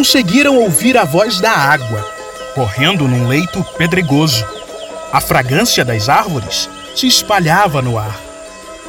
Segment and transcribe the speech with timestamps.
[0.00, 2.00] conseguiram ouvir a voz da água,
[2.54, 4.42] correndo num leito pedregoso.
[5.12, 8.18] A fragrância das árvores se espalhava no ar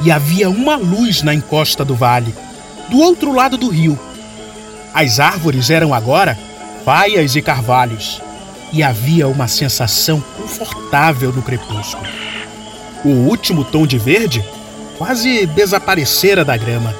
[0.00, 2.34] e havia uma luz na encosta do vale,
[2.88, 4.00] do outro lado do rio.
[4.94, 6.38] As árvores eram agora
[6.82, 8.22] baias e carvalhos
[8.72, 12.08] e havia uma sensação confortável no crepúsculo.
[13.04, 14.42] O último tom de verde
[14.96, 16.94] quase desaparecera da grama.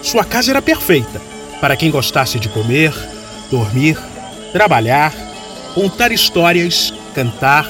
[0.00, 1.20] Sua casa era perfeita
[1.60, 2.94] para quem gostasse de comer,
[3.52, 3.98] dormir,
[4.50, 5.12] trabalhar,
[5.74, 7.68] contar histórias, cantar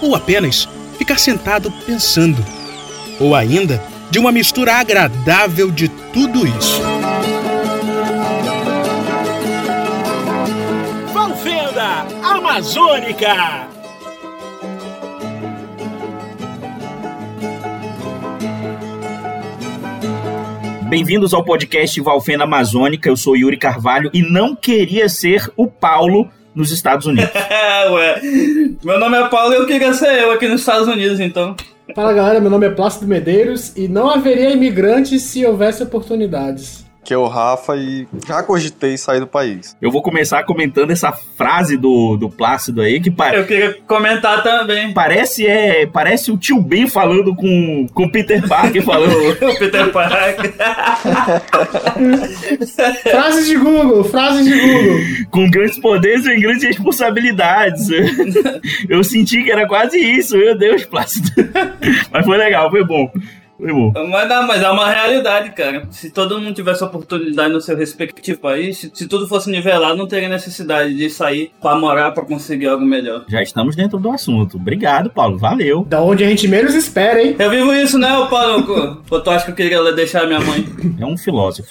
[0.00, 2.42] ou apenas ficar sentado pensando.
[3.20, 6.80] Ou ainda de uma mistura agradável de tudo isso.
[11.12, 13.67] Valfenda Amazônica!
[20.88, 23.10] Bem-vindos ao podcast Valfenda Amazônica.
[23.10, 27.30] Eu sou Yuri Carvalho e não queria ser o Paulo nos Estados Unidos.
[27.92, 28.22] Ué,
[28.82, 31.54] meu nome é Paulo e eu queria ser eu aqui nos Estados Unidos, então.
[31.94, 37.14] Fala galera, meu nome é Plácido Medeiros e não haveria imigrantes se houvesse oportunidades que
[37.14, 39.74] é o Rafa e já cogitei sair do país.
[39.80, 43.40] Eu vou começar comentando essa frase do, do Plácido aí, que parece.
[43.40, 44.92] Eu queria comentar também.
[44.92, 49.30] Parece, é, parece o tio Ben falando com o Peter Parker falando.
[49.30, 50.52] o Peter Parker.
[53.10, 54.98] frases de Google, frases de Google.
[55.30, 57.88] Com grandes poderes e grandes responsabilidades.
[58.86, 61.30] Eu senti que era quase isso, meu Deus, Plácido.
[62.12, 63.10] Mas foi legal, foi bom.
[63.58, 65.88] Mas, não, mas é uma realidade, cara.
[65.90, 70.06] Se todo mundo tivesse oportunidade no seu respectivo país, se, se tudo fosse nivelado, não
[70.06, 73.24] teria necessidade de sair para morar para conseguir algo melhor.
[73.28, 74.56] Já estamos dentro do assunto.
[74.56, 75.36] Obrigado, Paulo.
[75.36, 75.84] Valeu.
[75.84, 77.34] Da onde a gente menos espera, hein?
[77.38, 79.02] Eu vivo isso, né, Paulo?
[79.10, 80.64] Ou tu acha que eu queria deixar minha mãe?
[81.00, 81.68] É um filósofo.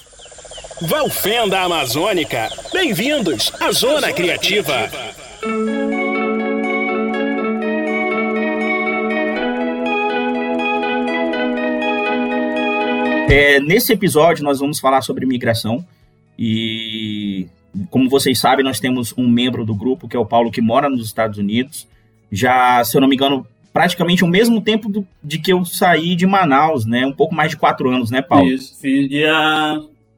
[0.82, 2.50] Valfenda Amazônica.
[2.72, 4.90] Bem-vindos à Zona Criativa.
[13.30, 15.86] É, nesse episódio, nós vamos falar sobre migração.
[16.40, 17.48] E,
[17.90, 20.90] como vocês sabem, nós temos um membro do grupo, que é o Paulo, que mora
[20.90, 21.88] nos Estados Unidos.
[22.32, 26.16] Já, se eu não me engano, praticamente o mesmo tempo do, de que eu saí
[26.16, 27.06] de Manaus, né?
[27.06, 28.48] Um pouco mais de quatro anos, né, Paulo?
[28.48, 29.34] Isso, fiz dia.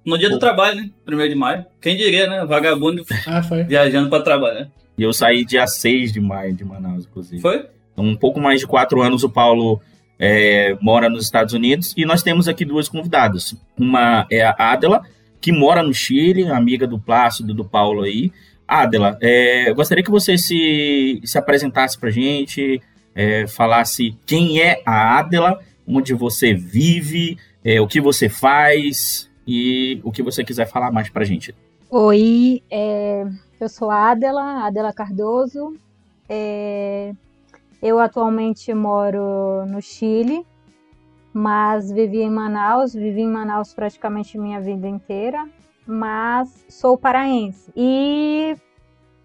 [0.06, 0.36] No dia Pô.
[0.36, 0.90] do trabalho, né?
[1.03, 1.66] Primeiro de maio.
[1.81, 2.46] Quem diria, né?
[2.46, 4.70] Vagabundo ah, viajando para trabalhar.
[4.97, 7.41] E eu saí dia 6 de maio de Manaus, inclusive.
[7.41, 7.66] Foi?
[7.94, 9.81] Então, um pouco mais de quatro anos o Paulo
[10.19, 13.56] é, mora nos Estados Unidos, e nós temos aqui duas convidadas.
[13.78, 15.03] Uma é a Adela,
[15.40, 18.31] que mora no Chile, amiga do Plácido, do Paulo aí.
[18.68, 22.81] Adela, é, eu gostaria que você se, se apresentasse para gente,
[23.16, 30.00] é, falasse quem é a Adela, onde você vive, é, o que você faz e
[30.03, 31.56] o que você quiser falar mais para gente.
[31.90, 33.25] Oi, é,
[33.59, 35.75] eu sou a Adela, Adela Cardoso,
[36.28, 37.13] é,
[37.81, 40.45] eu atualmente moro no Chile,
[41.34, 45.47] mas vivi em Manaus, vivi em Manaus praticamente minha vida inteira,
[45.85, 48.56] mas sou paraense e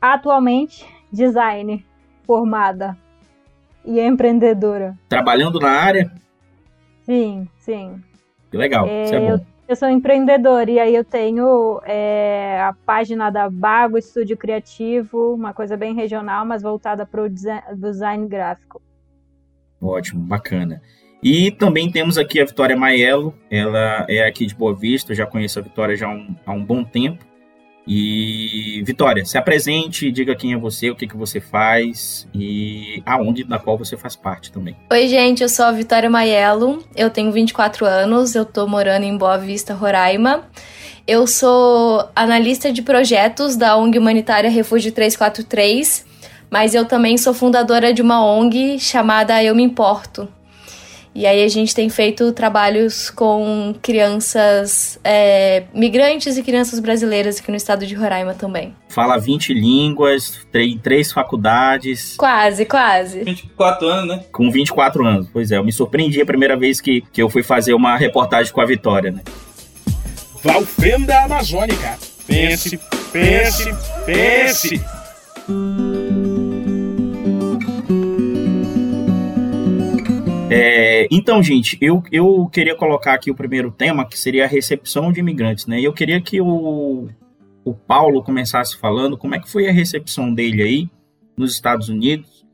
[0.01, 1.85] atualmente designer
[2.25, 2.97] formada
[3.85, 4.99] e empreendedora.
[5.09, 6.13] Trabalhando na área?
[7.03, 8.03] Sim, sim.
[8.51, 9.54] Que legal, é, isso é bom.
[9.67, 15.55] Eu sou empreendedora e aí eu tenho é, a página da Bago Estúdio Criativo, uma
[15.55, 18.83] coisa bem regional, mas voltada para o design gráfico.
[19.81, 20.83] Ótimo, bacana.
[21.23, 25.25] E também temos aqui a Vitória Maiello, ela é aqui de Boa Vista, eu já
[25.25, 27.25] conheço a Vitória já há um, há um bom tempo.
[27.87, 33.45] E Vitória, se apresente, diga quem é você, o que, que você faz e aonde
[33.45, 34.75] da qual você faz parte também.
[34.91, 39.17] Oi, gente, eu sou a Vitória Maiello, eu tenho 24 anos, eu tô morando em
[39.17, 40.45] Boa Vista, Roraima.
[41.07, 46.07] Eu sou analista de projetos da ONG Humanitária Refúgio 343,
[46.51, 50.27] mas eu também sou fundadora de uma ONG chamada Eu Me Importo,
[51.15, 57.51] e aí a gente tem feito trabalhos com crianças é, migrantes e crianças brasileiras aqui
[57.51, 58.75] no estado de Roraima também.
[58.89, 62.17] Fala 20 línguas, tem três faculdades.
[62.17, 63.23] Quase, quase.
[63.23, 64.25] 24 anos, né?
[64.33, 65.57] Com 24 anos, pois é.
[65.57, 68.67] Eu me surpreendi a primeira vez que, que eu fui fazer uma reportagem com a
[68.67, 69.23] Vitória, né?
[70.43, 71.97] Valfenda Amazônica.
[72.27, 72.79] Pense,
[73.13, 73.75] pense,
[74.05, 74.77] pense.
[75.49, 76.04] É,
[81.17, 85.21] então, gente, eu, eu queria colocar aqui o primeiro tema, que seria a recepção de
[85.21, 85.81] imigrantes, né?
[85.81, 87.09] E eu queria que o,
[87.65, 90.91] o Paulo começasse falando como é que foi a recepção dele aí
[91.37, 92.45] nos Estados Unidos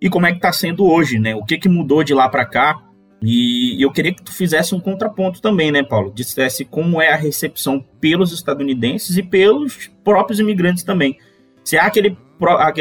[0.00, 1.34] e como é que está sendo hoje, né?
[1.34, 2.82] O que, que mudou de lá para cá
[3.22, 6.12] E eu queria que tu fizesse um contraponto também, né, Paulo?
[6.12, 11.16] Dissesse como é a recepção pelos estadunidenses e pelos próprios imigrantes também.
[11.64, 12.16] Se há aquele.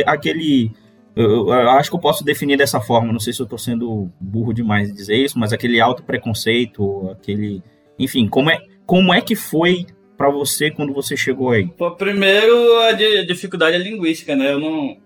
[0.07, 0.71] aquele
[1.15, 4.09] eu, eu, acho que eu posso definir dessa forma, não sei se eu estou sendo
[4.19, 7.61] burro demais em dizer isso, mas aquele alto preconceito, aquele.
[7.99, 9.85] Enfim, como é, como é que foi
[10.17, 11.67] para você quando você chegou aí?
[11.67, 14.53] Pô, primeiro, a, a dificuldade é linguística, né?
[14.53, 14.97] Eu não.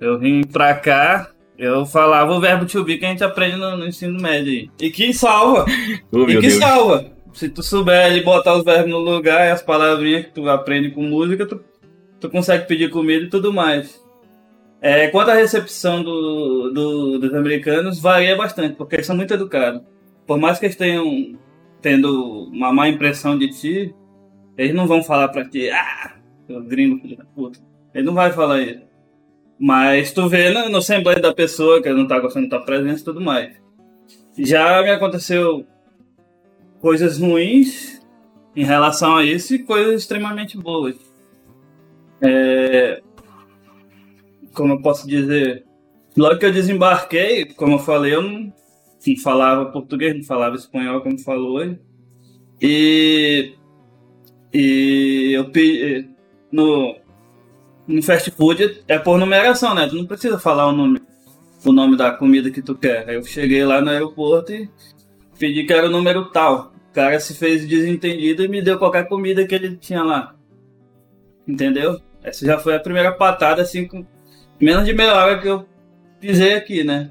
[0.00, 3.76] Eu vim pra cá, eu falava o verbo to be que a gente aprende no,
[3.76, 4.70] no ensino médio.
[4.80, 5.64] E que salva!
[6.12, 6.54] Oh, e que Deus.
[6.54, 7.12] salva!
[7.32, 10.90] Se tu souber ali botar os verbos no lugar e as palavrinhas que tu aprende
[10.90, 11.62] com música, tu,
[12.18, 14.05] tu consegue pedir comida e tudo mais.
[14.80, 19.82] É, quanto à recepção do, do, dos americanos, varia bastante, porque eles são muito educados.
[20.26, 21.38] Por mais que eles tenham
[21.80, 23.94] tendo uma má impressão de ti,
[24.56, 26.16] eles não vão falar pra ti, ah,
[26.66, 27.58] gringo filho da puta.
[27.94, 28.82] Ele não vai falar isso.
[29.58, 33.00] Mas tu vê no, no semblante da pessoa que não tá gostando da tua presença
[33.00, 33.56] e tudo mais.
[34.38, 35.66] Já me aconteceu
[36.80, 38.02] coisas ruins
[38.54, 40.96] em relação a isso e coisas extremamente boas.
[42.20, 43.02] É,
[44.56, 45.64] como eu posso dizer?
[46.16, 48.52] Logo que eu desembarquei, como eu falei, eu não,
[49.06, 51.78] não falava português, não falava espanhol como falou hoje.
[52.60, 53.54] E,
[54.52, 56.08] e eu pedi
[56.50, 56.96] no
[57.86, 59.86] no fast food é por numeração, né?
[59.86, 61.00] Tu não precisa falar o nome,
[61.64, 63.08] o nome da comida que tu quer.
[63.08, 64.68] Eu cheguei lá no aeroporto e
[65.38, 66.72] pedi que era o número tal.
[66.90, 70.34] O cara se fez desentendido e me deu qualquer comida que ele tinha lá.
[71.46, 72.00] Entendeu?
[72.22, 73.88] Essa já foi a primeira patada, assim,
[74.60, 75.66] menos de meia hora que eu
[76.20, 77.10] pisei aqui, né?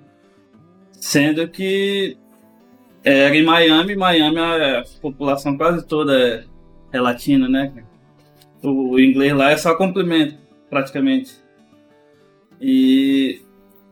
[0.94, 2.18] Sendo que
[3.04, 6.44] era em Miami, Miami a população quase toda é,
[6.92, 7.72] é latina, né?
[8.64, 10.38] O inglês lá é só complemento
[10.70, 11.36] praticamente.
[12.60, 13.42] E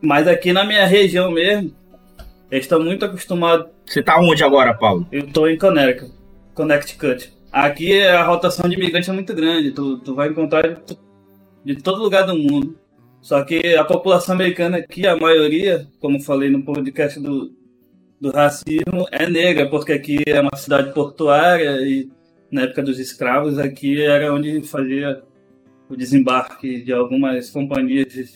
[0.01, 1.73] mas aqui na minha região mesmo,
[2.51, 3.67] eles estão muito acostumados.
[3.85, 5.07] Você tá onde agora, Paulo?
[5.11, 6.13] Eu tô em Connecticut.
[6.53, 7.33] Connecticut.
[7.51, 9.71] Aqui a rotação de imigrantes é muito grande.
[9.71, 10.97] Tu, tu vai encontrar de,
[11.63, 12.77] de todo lugar do mundo.
[13.23, 17.55] Só que a população americana aqui, a maioria, como falei no podcast do,
[18.19, 22.11] do racismo, é negra, porque aqui é uma cidade portuária e
[22.51, 25.23] na época dos escravos aqui era onde fazia
[25.87, 28.27] o desembarque de algumas companhias de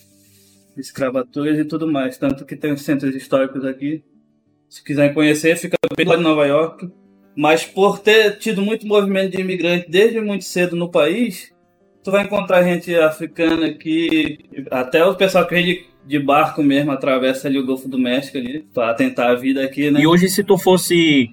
[0.78, 2.18] escravaturas e tudo mais.
[2.18, 4.02] Tanto que tem os centros históricos aqui.
[4.70, 6.90] Se quiserem conhecer, fica bem lá em Nova York.
[7.36, 11.54] Mas por ter tido muito movimento de imigrantes desde muito cedo no país,
[12.08, 14.40] tu vai encontrar gente africana aqui,
[14.72, 18.66] até o pessoal que vem de, barco mesmo, atravessa ali o Golfo do México ali,
[18.74, 20.00] para tentar a vida aqui, né?
[20.00, 21.30] E hoje, se tu fosse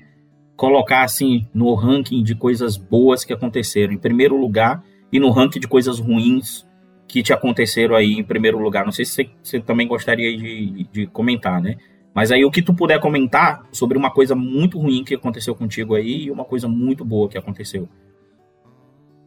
[0.57, 4.83] colocar assim no ranking de coisas boas que aconteceram, em primeiro lugar,
[5.13, 6.67] e no ranking de coisas ruins
[7.07, 8.85] que te aconteceram aí em primeiro lugar.
[8.85, 11.77] Não sei se você, você também gostaria de, de, comentar, né?
[12.13, 15.95] Mas aí o que tu puder comentar sobre uma coisa muito ruim que aconteceu contigo
[15.95, 17.89] aí e uma coisa muito boa que aconteceu.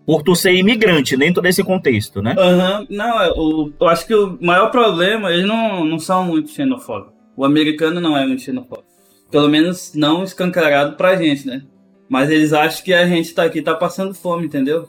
[0.08, 2.34] Por tu ser imigrante dentro desse contexto, né?
[2.40, 2.88] Uhum.
[2.90, 7.14] Não, eu, eu acho que o maior problema, eles não, não são muito xenofóbicos.
[7.36, 8.88] O americano não é muito xenofóbico.
[9.30, 11.62] Pelo menos não escancarado pra gente, né?
[12.08, 14.88] Mas eles acham que a gente tá aqui tá passando fome, entendeu?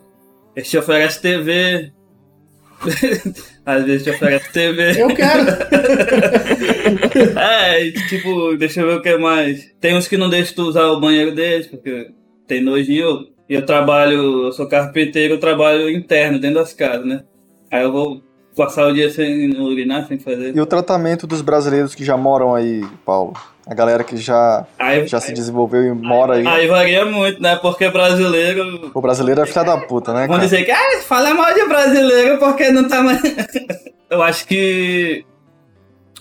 [0.55, 1.93] Eles te oferecem TV.
[3.67, 5.03] Às vezes te oferece TV.
[5.03, 5.49] Eu quero!
[7.37, 9.75] é, tipo, deixa eu ver o que mais.
[9.81, 12.13] Tem uns que não deixam tu usar o banheiro deles, porque
[12.47, 13.37] tem nojinho.
[13.49, 17.23] E eu trabalho, eu sou carpinteiro, eu trabalho interno, dentro das casas, né?
[17.71, 18.23] Aí eu vou
[18.55, 20.55] passar o dia sem urinar, sem fazer.
[20.55, 23.33] E o tratamento dos brasileiros que já moram aí, Paulo?
[23.67, 26.47] A galera que já, aí, já aí, se desenvolveu e mora aí.
[26.47, 27.57] Aí varia muito, né?
[27.57, 28.91] Porque brasileiro.
[28.95, 30.21] O brasileiro é filha da puta, né?
[30.21, 30.41] Vão cara?
[30.41, 33.21] dizer que, ah, fala mal de brasileiro porque não tá mais.
[34.11, 35.25] eu acho que.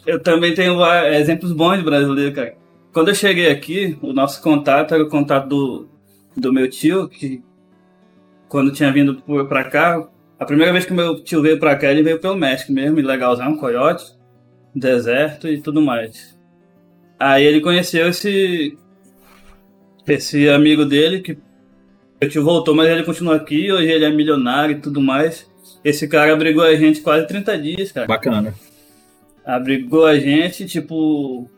[0.05, 2.53] Eu também tenho exemplos bons de brasileiro, cara.
[2.93, 5.89] Quando eu cheguei aqui, o nosso contato era o contato do,
[6.37, 7.43] do meu tio, que
[8.47, 10.07] quando tinha vindo pra cá,
[10.39, 13.57] a primeira vez que meu tio veio pra cá, ele veio pelo México mesmo, legalzão,
[13.57, 14.05] coiote,
[14.73, 16.37] deserto e tudo mais.
[17.19, 18.77] Aí ele conheceu esse
[20.07, 21.37] esse amigo dele que
[22.23, 25.49] o tio voltou, mas ele continua aqui, hoje ele é milionário e tudo mais.
[25.83, 28.07] Esse cara abrigou a gente quase 30 dias, cara.
[28.07, 28.53] Bacana.
[29.45, 31.49] Abrigou a gente, tipo.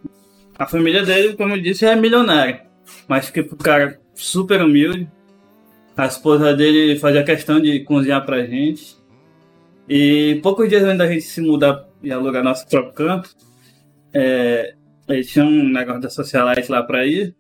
[0.58, 2.62] A família dele, como eu disse, é milionária.
[3.08, 5.10] Mas tipo, cara super humilde.
[5.98, 8.98] A esposa dele fazia questão de cozinhar pra gente.
[9.88, 13.30] E poucos dias antes da gente se mudar e alugar nosso próprio campo,
[14.14, 14.76] é,
[15.08, 17.36] ele tinha um negócio da socialite lá pra ir.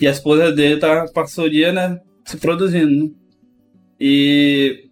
[0.00, 3.04] E a esposa dele tá, passou o dia, né, se produzindo.
[3.04, 3.10] Né?
[3.98, 4.88] E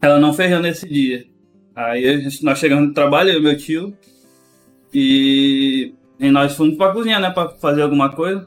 [0.00, 1.24] ela não ferrou nesse dia.
[1.74, 3.96] Aí gente, nós chegamos no trabalho, eu meu tio.
[4.92, 7.30] E E nós fomos pra cozinha, né?
[7.30, 8.46] Pra fazer alguma coisa.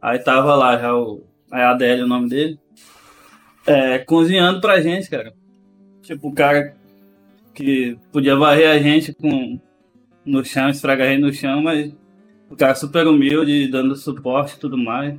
[0.00, 1.24] Aí tava lá já o.
[1.54, 2.58] É Adélio o nome dele.
[3.64, 5.32] É, cozinhando pra gente, cara.
[6.02, 6.76] Tipo, o cara
[7.54, 9.60] que podia varrer a gente com
[10.26, 11.94] no chão, estragar gente no chão, mas
[12.50, 15.18] o cara super humilde, dando suporte e tudo mais.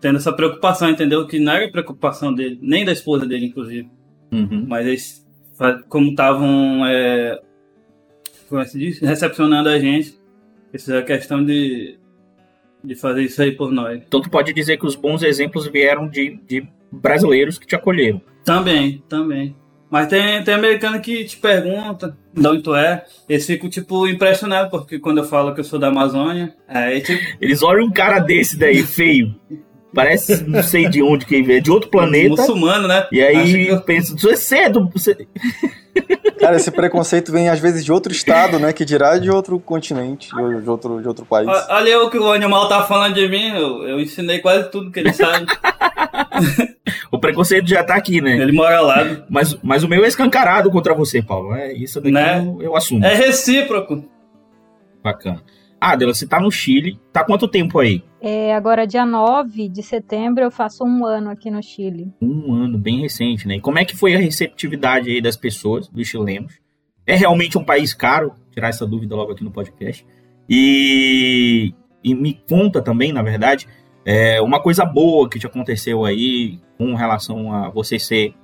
[0.00, 1.26] Tendo essa preocupação, entendeu?
[1.26, 3.90] Que não era preocupação dele, nem da esposa dele, inclusive.
[4.30, 4.66] Uhum.
[4.68, 5.26] Mas eles,
[5.88, 7.40] como estavam, é,
[8.48, 9.00] como é se diz?
[9.00, 10.16] Recepcionando a gente,
[10.70, 11.98] fizeram questão de,
[12.86, 14.00] de fazer isso aí por nós.
[14.06, 18.20] Então tu pode dizer que os bons exemplos vieram de, de brasileiros que te acolheram.
[18.44, 19.56] Também, também.
[19.90, 23.04] Mas tem, tem americano que te pergunta de onde tu é.
[23.28, 27.22] Eles ficam, tipo, impressionados, porque quando eu falo que eu sou da Amazônia, aí, tipo...
[27.40, 29.34] Eles olham um cara desse daí, feio.
[29.96, 32.28] Parece, não sei de onde que veio, de outro planeta.
[32.28, 33.06] Muçulmano, né?
[33.10, 34.90] E aí eu penso, você é cedo.
[34.92, 35.26] Você...
[36.38, 38.74] Cara, esse preconceito vem às vezes de outro estado, né?
[38.74, 41.48] Que dirá de outro continente, de outro, de outro país.
[41.70, 45.00] Olha o que o animal tá falando de mim, eu, eu ensinei quase tudo que
[45.00, 45.46] ele sabe.
[47.10, 48.36] o preconceito já tá aqui, né?
[48.36, 49.24] Ele mora lá.
[49.30, 51.54] Mas, mas o meu é escancarado contra você, Paulo.
[51.54, 52.40] É isso daqui né?
[52.40, 53.02] eu, eu assumo.
[53.02, 54.04] É recíproco.
[55.02, 55.42] Bacana.
[55.80, 58.02] Adela, você tá no Chile, tá quanto tempo aí?
[58.28, 62.12] É, agora, dia 9 de setembro, eu faço um ano aqui no Chile.
[62.20, 63.54] Um ano, bem recente, né?
[63.54, 66.58] E como é que foi a receptividade aí das pessoas, dos chilenos?
[67.06, 68.32] É realmente um país caro?
[68.50, 70.04] Tirar essa dúvida logo aqui no podcast.
[70.50, 73.68] E, e me conta também, na verdade,
[74.04, 78.34] é, uma coisa boa que te aconteceu aí com relação a você ser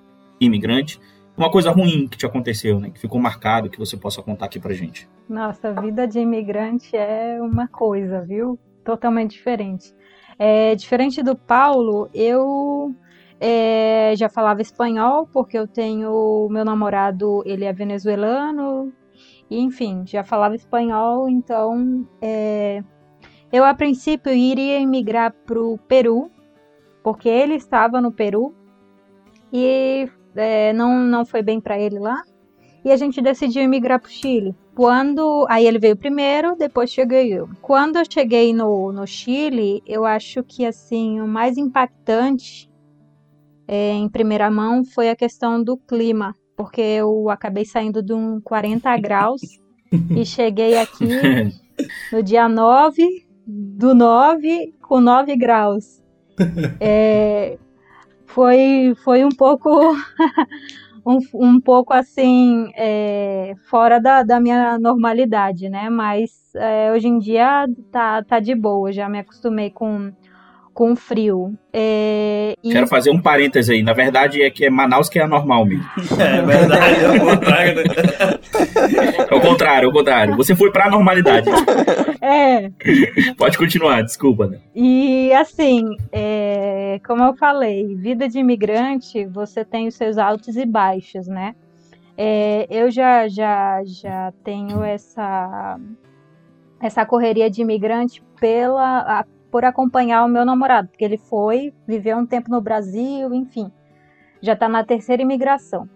[0.40, 1.00] imigrante
[1.36, 2.90] uma coisa ruim que te aconteceu, né?
[2.90, 5.08] Que ficou marcado, que você possa contar aqui pra gente.
[5.28, 8.58] Nossa, a vida de imigrante é uma coisa, viu?
[8.84, 9.94] Totalmente diferente.
[10.38, 12.94] É, diferente do Paulo, eu
[13.40, 16.48] é, já falava espanhol, porque eu tenho.
[16.50, 18.92] Meu namorado, ele é venezuelano,
[19.50, 22.06] e, enfim, já falava espanhol, então.
[22.20, 22.82] É,
[23.52, 26.30] eu, a princípio, iria emigrar pro Peru,
[27.02, 28.54] porque ele estava no Peru,
[29.52, 32.22] e é, não, não foi bem para ele lá.
[32.84, 34.56] E a gente decidiu emigrar para o Chile.
[34.74, 35.46] Quando.
[35.48, 37.48] Aí ele veio primeiro, depois cheguei eu.
[37.60, 42.70] Quando eu cheguei no, no Chile, eu acho que assim, o mais impactante
[43.68, 46.34] é, em primeira mão foi a questão do clima.
[46.56, 49.40] Porque eu acabei saindo de um 40 graus
[50.10, 51.06] e cheguei aqui
[52.12, 56.00] no dia 9 do 9 com 9 graus.
[56.80, 57.58] É,
[58.26, 59.94] foi, foi um pouco
[61.04, 65.90] um, um pouco assim é, fora da, da minha normalidade, né?
[65.90, 70.12] Mas é, hoje em dia tá, tá de boa, já me acostumei com
[70.72, 71.54] com frio.
[71.72, 72.72] É, e...
[72.72, 73.82] Quero fazer um parêntese aí.
[73.82, 75.84] Na verdade, é que é Manaus que é anormal mesmo.
[76.18, 77.74] É verdade, é o contrário.
[77.76, 77.84] Né?
[79.30, 80.36] é o contrário, é o contrário.
[80.36, 81.48] Você foi pra normalidade.
[82.20, 82.70] É.
[83.36, 84.46] Pode continuar, desculpa.
[84.46, 84.58] Né?
[84.74, 90.64] E assim, é, como eu falei, vida de imigrante, você tem os seus altos e
[90.64, 91.54] baixos, né?
[92.16, 95.78] É, eu já, já, já tenho essa
[96.80, 102.24] essa correria de imigrante pela por acompanhar o meu namorado, porque ele foi, viveu um
[102.24, 103.70] tempo no Brasil, enfim,
[104.40, 105.86] já está na terceira imigração.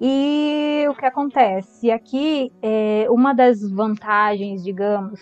[0.00, 1.90] E o que acontece?
[1.90, 5.20] Aqui, é, uma das vantagens, digamos,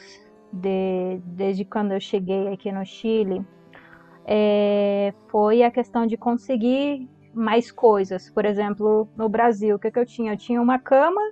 [0.53, 3.43] de, desde quando eu cheguei aqui no Chile,
[4.27, 8.29] é, foi a questão de conseguir mais coisas.
[8.29, 10.35] Por exemplo, no Brasil, o que, que eu tinha?
[10.35, 11.23] Eu tinha uma cama,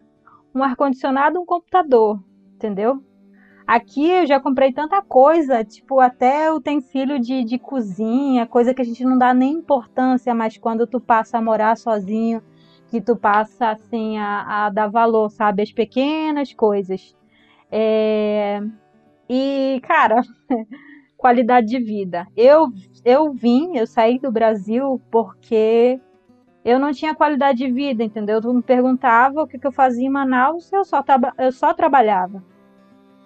[0.54, 2.18] um ar-condicionado, um computador,
[2.54, 3.04] entendeu?
[3.66, 8.84] Aqui eu já comprei tanta coisa, tipo, até utensílio de, de cozinha, coisa que a
[8.84, 12.42] gente não dá nem importância, mas quando tu passa a morar sozinho,
[12.88, 15.62] que tu passa, assim, a, a dar valor, sabe?
[15.62, 17.16] As pequenas coisas.
[17.70, 18.60] É...
[19.28, 20.22] E, cara,
[21.16, 22.26] qualidade de vida.
[22.36, 22.68] Eu,
[23.04, 26.00] eu vim, eu saí do Brasil porque
[26.64, 28.40] eu não tinha qualidade de vida, entendeu?
[28.40, 31.02] Tu me perguntava o que, que eu fazia em Manaus, eu só,
[31.38, 32.51] eu só trabalhava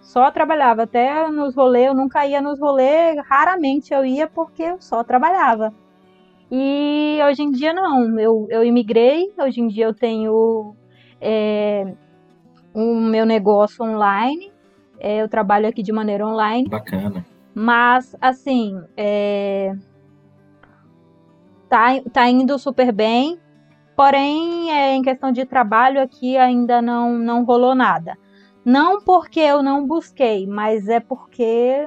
[0.06, 0.84] só trabalhava.
[0.84, 5.75] Até nos rolês, eu nunca ia nos rolês, raramente eu ia porque eu só trabalhava.
[6.50, 10.76] E hoje em dia não, eu, eu imigrei, hoje em dia eu tenho
[11.20, 11.92] é,
[12.72, 14.52] um meu negócio online,
[15.00, 16.68] é, eu trabalho aqui de maneira online.
[16.68, 17.26] Bacana.
[17.52, 19.72] Mas, assim, é,
[21.68, 23.40] tá, tá indo super bem,
[23.96, 28.16] porém, é, em questão de trabalho aqui ainda não, não rolou nada.
[28.66, 31.87] Não porque eu não busquei, mas é porque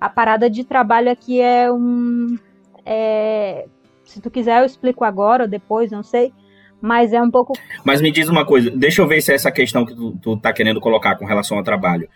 [0.00, 2.38] a parada de trabalho aqui é um.
[2.84, 3.66] É,
[4.04, 6.32] se tu quiser, eu explico agora ou depois, não sei.
[6.80, 7.54] Mas é um pouco.
[7.84, 10.36] Mas me diz uma coisa, deixa eu ver se é essa questão que tu, tu
[10.36, 12.08] tá querendo colocar com relação ao trabalho.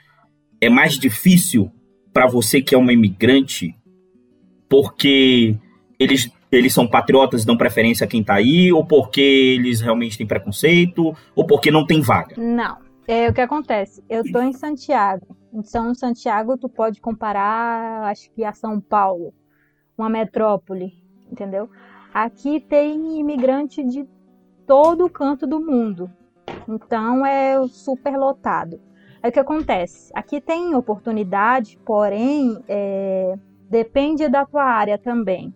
[0.61, 1.69] é mais difícil
[2.13, 3.75] para você que é uma imigrante,
[4.69, 5.57] porque
[5.99, 10.17] eles, eles são patriotas e dão preferência a quem está aí, ou porque eles realmente
[10.17, 12.37] têm preconceito, ou porque não tem vaga?
[12.39, 12.90] Não.
[13.13, 14.05] É o que acontece.
[14.09, 15.37] Eu estou em Santiago.
[15.53, 19.35] Então, Santiago, tu pode comparar, acho que a São Paulo,
[19.99, 20.93] uma metrópole,
[21.29, 21.69] entendeu?
[22.15, 24.09] Aqui tem imigrante de
[24.65, 26.09] todo o canto do mundo.
[26.69, 28.81] Então, é super lotado.
[29.21, 30.13] Aí o que acontece?
[30.15, 33.37] Aqui tem oportunidade, porém, é,
[33.69, 35.53] depende da tua área também.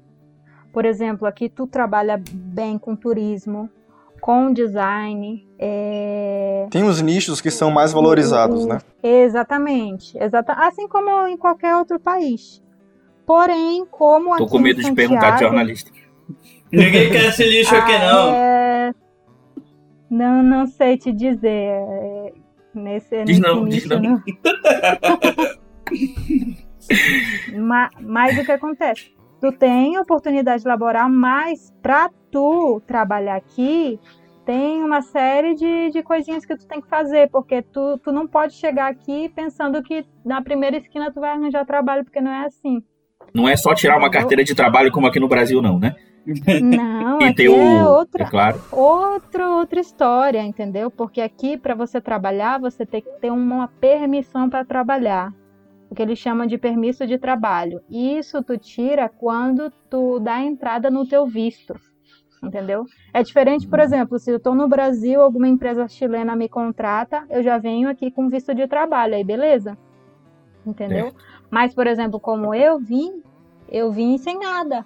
[0.73, 3.71] Por exemplo, aqui tu trabalha bem com turismo,
[4.25, 5.47] com design.
[5.67, 6.67] É...
[6.71, 8.81] Tem os nichos que são mais valorizados, né?
[9.03, 10.53] Exatamente, exata...
[10.53, 12.63] assim como em qualquer outro país.
[13.25, 15.91] Porém, como Tô com medo de perguntar de jornalista.
[16.71, 18.35] Ninguém quer esse lixo aqui, não.
[18.35, 18.95] É...
[20.11, 21.49] Não, não sei te dizer.
[21.49, 22.33] É,
[22.75, 24.01] nesse, diz não, diz não.
[24.01, 24.23] não.
[27.67, 29.15] mas, mas o que acontece?
[29.41, 33.99] Tu tem oportunidade laboral, mas para tu trabalhar aqui,
[34.45, 38.27] tem uma série de, de coisinhas que tu tem que fazer, porque tu, tu não
[38.27, 42.47] pode chegar aqui pensando que na primeira esquina tu vai arranjar trabalho, porque não é
[42.47, 42.83] assim.
[43.35, 45.97] Não é só tirar uma carteira de trabalho como aqui no Brasil, não, né?
[46.63, 48.61] Não, e aqui o, é outra, é claro.
[48.73, 50.91] outra, outra história, entendeu?
[50.91, 55.33] Porque aqui, para você trabalhar, você tem que ter uma permissão para trabalhar.
[55.91, 57.81] O que eles chamam de permisso de trabalho.
[57.91, 61.75] Isso tu tira quando tu dá entrada no teu visto.
[62.47, 62.85] Entendeu?
[63.13, 67.43] É diferente, por exemplo, se eu estou no Brasil, alguma empresa chilena me contrata, eu
[67.43, 69.77] já venho aqui com visto de trabalho, aí beleza?
[70.67, 71.09] Entendeu?
[71.09, 71.13] É.
[71.51, 73.23] Mas, por exemplo, como eu vim,
[73.69, 74.85] eu vim sem nada.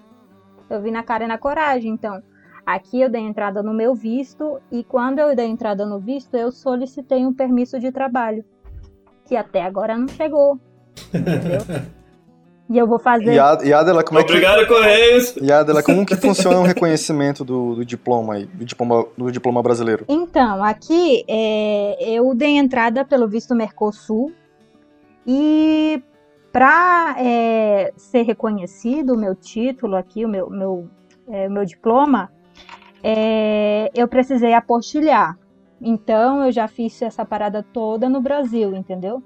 [0.68, 1.92] Eu vim na cara e na coragem.
[1.92, 2.22] Então,
[2.66, 6.50] aqui eu dei entrada no meu visto e quando eu dei entrada no visto, eu
[6.50, 8.44] solicitei um permisso de trabalho,
[9.24, 10.58] que até agora não chegou.
[11.14, 11.60] Entendeu?
[12.70, 13.32] E eu vou fazer.
[13.32, 14.74] E, Adela, como Obrigado, é que...
[14.74, 15.34] Correios!
[15.40, 19.62] E Adela, como que funciona o reconhecimento do, do diploma aí, do diploma, do diploma
[19.62, 20.04] brasileiro?
[20.06, 24.32] Então, aqui é, eu dei entrada pelo visto Mercosul
[25.26, 26.02] e
[26.52, 30.90] para é, ser reconhecido o meu título aqui, o meu, meu,
[31.26, 32.30] é, meu diploma,
[33.02, 35.38] é, eu precisei apostilhar.
[35.80, 39.22] Então, eu já fiz essa parada toda no Brasil, entendeu?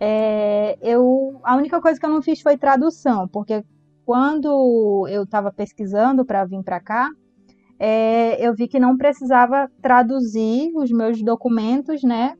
[0.00, 3.64] É, eu, a única coisa que eu não fiz foi tradução, porque
[4.04, 7.08] quando eu estava pesquisando para vir para cá,
[7.78, 12.36] é, eu vi que não precisava traduzir os meus documentos, né,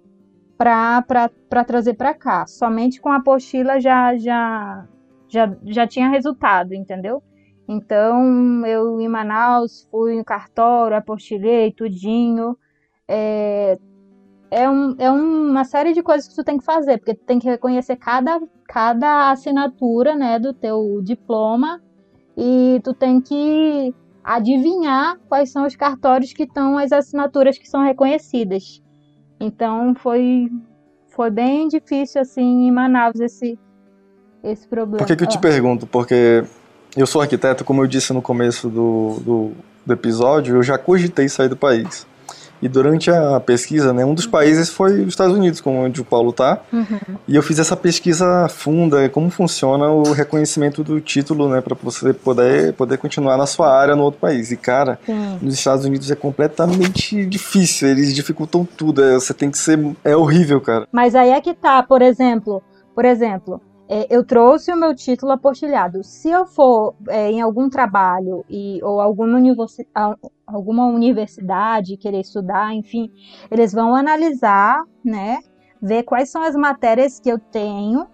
[0.56, 2.46] para trazer para cá.
[2.46, 4.86] Somente com a apostila já, já,
[5.28, 7.22] já, já tinha resultado, entendeu?
[7.66, 12.56] Então, eu em Manaus fui no cartório, apostilhei tudinho.
[13.08, 13.78] É,
[14.54, 17.40] é, um, é uma série de coisas que tu tem que fazer, porque tu tem
[17.40, 21.82] que reconhecer cada, cada assinatura, né, do teu diploma
[22.36, 27.82] e tu tem que adivinhar quais são os cartórios que estão as assinaturas que são
[27.82, 28.80] reconhecidas.
[29.40, 30.48] Então foi
[31.08, 33.58] foi bem difícil assim em Manaus esse
[34.42, 34.98] esse problema.
[34.98, 35.84] Por que, que eu te pergunto?
[35.86, 36.44] Porque
[36.96, 39.52] eu sou arquiteto, como eu disse no começo do, do,
[39.84, 42.06] do episódio, eu já cogitei sair do país.
[42.62, 46.30] E durante a pesquisa, né, um dos países foi os Estados Unidos, onde o Paulo
[46.30, 46.60] está.
[46.72, 47.16] Uhum.
[47.28, 52.12] E eu fiz essa pesquisa funda, como funciona o reconhecimento do título, né, para você
[52.12, 54.50] poder, poder continuar na sua área no outro país.
[54.50, 55.38] E, cara, Sim.
[55.42, 59.02] nos Estados Unidos é completamente difícil, eles dificultam tudo.
[59.04, 59.78] É, você tem que ser.
[60.02, 60.86] É horrível, cara.
[60.90, 62.62] Mas aí é que tá, por exemplo.
[62.94, 66.02] Por exemplo, é, eu trouxe o meu título apostilhado.
[66.02, 69.38] Se eu for é, em algum trabalho e, ou alguma,
[70.46, 73.10] alguma universidade querer estudar, enfim,
[73.50, 75.38] eles vão analisar, né?
[75.82, 78.06] Ver quais são as matérias que eu tenho,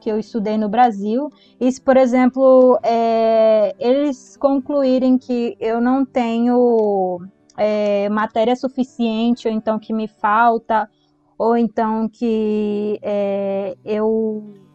[0.00, 1.28] que eu estudei no Brasil.
[1.58, 7.20] E se, por exemplo, é, eles concluírem que eu não tenho
[7.56, 10.88] é, matéria suficiente, ou então que me falta,
[11.36, 14.65] ou então que é, eu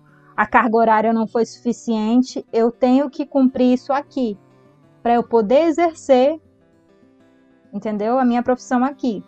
[0.42, 4.36] a carga horária não foi suficiente, eu tenho que cumprir isso aqui
[5.04, 6.40] para eu poder exercer,
[7.72, 8.18] entendeu?
[8.18, 9.24] A minha profissão aqui.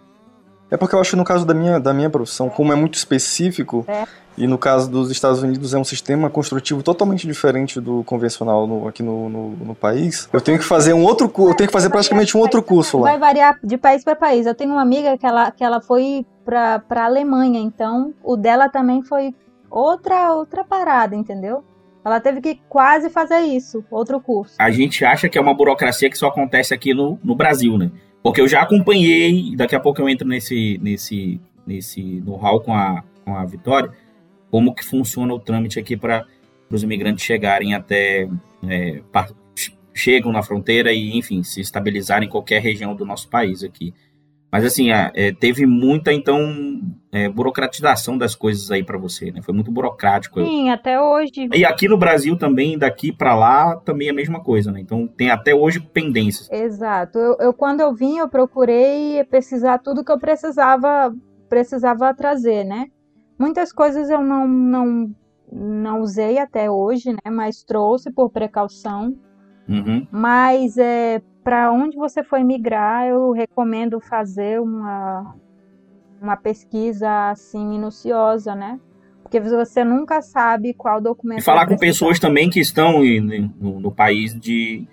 [0.71, 2.95] É porque eu acho que no caso da minha, da minha profissão, como é muito
[2.95, 4.05] específico, é.
[4.35, 8.87] e no caso dos Estados Unidos é um sistema construtivo totalmente diferente do convencional no,
[8.87, 11.91] aqui no, no, no, país, eu tenho que fazer um outro eu tenho que fazer
[11.91, 13.11] praticamente um outro curso lá.
[13.11, 14.47] Vai variar de país para país.
[14.47, 18.67] Eu tenho uma amiga que ela, que ela foi para a Alemanha, então o dela
[18.67, 19.35] também foi
[19.73, 21.63] outra outra parada, entendeu?
[22.05, 24.55] Ela teve que quase fazer isso, outro curso.
[24.59, 27.89] A gente acha que é uma burocracia que só acontece aqui no, no Brasil, né?
[28.21, 32.73] Porque eu já acompanhei, daqui a pouco eu entro nesse nesse nesse no hall com
[32.73, 33.91] a, com a Vitória.
[34.51, 36.25] como que funciona o trâmite aqui para
[36.69, 38.27] os imigrantes chegarem até
[38.67, 39.01] é,
[39.93, 43.93] chegam na fronteira e enfim se estabilizarem em qualquer região do nosso país aqui.
[44.53, 46.79] Mas assim, é, teve muita, então,
[47.11, 49.41] é, burocratização das coisas aí para você, né?
[49.41, 50.39] Foi muito burocrático.
[50.45, 51.49] Sim, até hoje.
[51.51, 54.79] E aqui no Brasil também, daqui para lá, também é a mesma coisa, né?
[54.79, 56.51] Então tem até hoje pendências.
[56.51, 57.17] Exato.
[57.17, 61.11] Eu, eu, quando eu vim, eu procurei pesquisar tudo que eu precisava,
[61.49, 62.89] precisava trazer, né?
[63.39, 65.15] Muitas coisas eu não, não,
[65.51, 67.31] não usei até hoje, né?
[67.31, 69.17] Mas trouxe por precaução.
[69.67, 70.05] Uhum.
[70.11, 75.35] Mas é, para onde você for migrar, eu recomendo fazer uma,
[76.21, 78.79] uma pesquisa assim minuciosa, né?
[79.21, 81.39] Porque você nunca sabe qual documento.
[81.39, 84.87] E falar com pessoas também que estão no, no, país de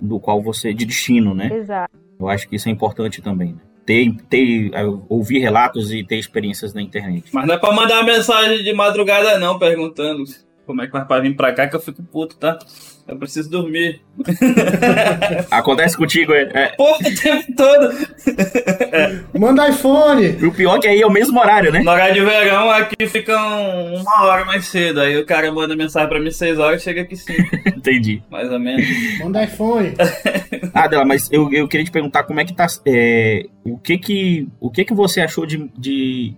[0.00, 1.48] do qual você de destino, né?
[1.52, 1.92] Exato.
[2.18, 3.52] Eu acho que isso é importante também.
[3.52, 3.60] Né?
[3.84, 4.70] Ter, ter,
[5.08, 7.30] ouvir relatos e ter experiências na internet.
[7.32, 10.22] Mas não é para mandar uma mensagem de madrugada não, perguntando
[10.66, 12.58] como é que vai para vir para cá que eu fico puto, tá?
[13.06, 14.00] Eu preciso dormir.
[15.50, 16.48] Acontece contigo, é?
[16.54, 16.66] é.
[16.76, 19.38] Porra, o tempo todo.
[19.38, 20.38] Manda iPhone.
[20.40, 21.80] E o pior é que aí é o mesmo horário, né?
[21.80, 25.00] No horário de verão, aqui fica uma hora mais cedo.
[25.00, 27.34] Aí o cara manda mensagem pra mim seis horas e chega aqui sim.
[27.66, 28.22] Entendi.
[28.30, 28.86] Mais ou menos.
[29.18, 29.94] Manda iPhone.
[30.72, 32.66] Adela, mas eu, eu queria te perguntar como é que tá.
[32.86, 36.36] É, o que que, o que que você achou de, de.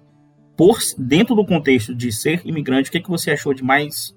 [0.57, 4.17] Por, dentro do contexto de ser imigrante, o que que você achou de mais.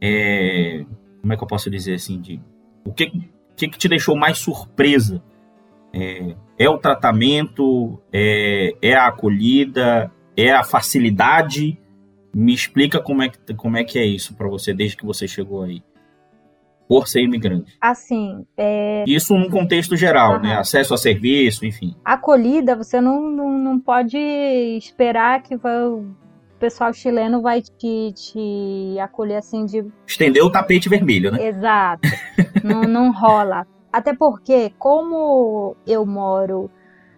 [0.00, 0.84] É,
[1.20, 2.40] como é que eu posso dizer assim, de
[2.84, 3.10] o que,
[3.56, 5.22] que, que te deixou mais surpresa?
[5.92, 11.78] É, é o tratamento, é, é a acolhida, é a facilidade?
[12.34, 15.26] Me explica como é que, como é, que é isso para você desde que você
[15.26, 15.82] chegou aí
[16.88, 17.76] por ser imigrante?
[17.80, 19.04] Assim, é...
[19.06, 20.42] Isso num contexto geral, uhum.
[20.42, 20.56] né?
[20.56, 21.94] Acesso a serviço, enfim.
[22.04, 25.74] Acolhida, você não, não, não pode esperar que vai,
[26.58, 29.84] pessoal chileno vai te, te acolher assim de.
[30.06, 31.46] Estender o tapete vermelho, né?
[31.46, 32.08] Exato.
[32.64, 33.66] não, não rola.
[33.92, 36.70] Até porque, como eu moro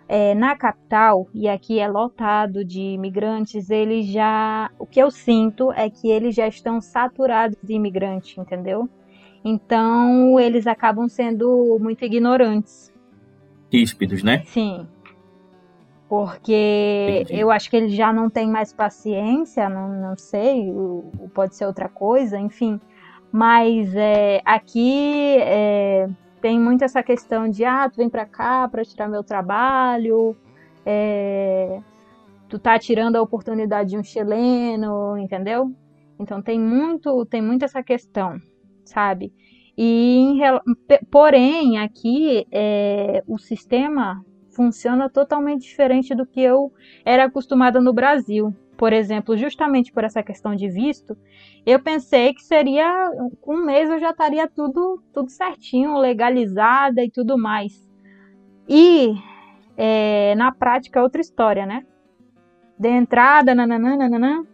[0.08, 4.70] é, na capital e aqui é lotado de imigrantes, eles já.
[4.78, 8.88] O que eu sinto é que eles já estão saturados de imigrantes, entendeu?
[9.44, 12.92] Então eles acabam sendo muito ignorantes.
[13.72, 14.42] Ríspidos, né?
[14.46, 14.86] Sim
[16.10, 17.40] porque Entendi.
[17.40, 20.68] eu acho que ele já não tem mais paciência, não, não sei,
[21.32, 22.80] pode ser outra coisa, enfim.
[23.30, 26.08] Mas é, aqui é,
[26.42, 30.36] tem muito essa questão de, ah, tu vem pra cá para tirar meu trabalho,
[30.84, 31.80] é,
[32.48, 35.72] tu tá tirando a oportunidade de um chileno, entendeu?
[36.18, 38.36] Então tem muito, tem muito essa questão,
[38.90, 39.32] sabe?
[39.76, 40.40] E em,
[41.10, 44.24] porém aqui é, o sistema
[44.54, 46.72] funciona totalmente diferente do que eu
[47.04, 48.54] era acostumada no Brasil.
[48.76, 51.16] Por exemplo, justamente por essa questão de visto,
[51.66, 53.10] eu pensei que seria
[53.46, 57.88] um mês eu já estaria tudo tudo certinho, legalizada e tudo mais.
[58.68, 59.14] E
[59.76, 61.86] é, na prática é outra história, né?
[62.78, 64.46] De entrada, nananana,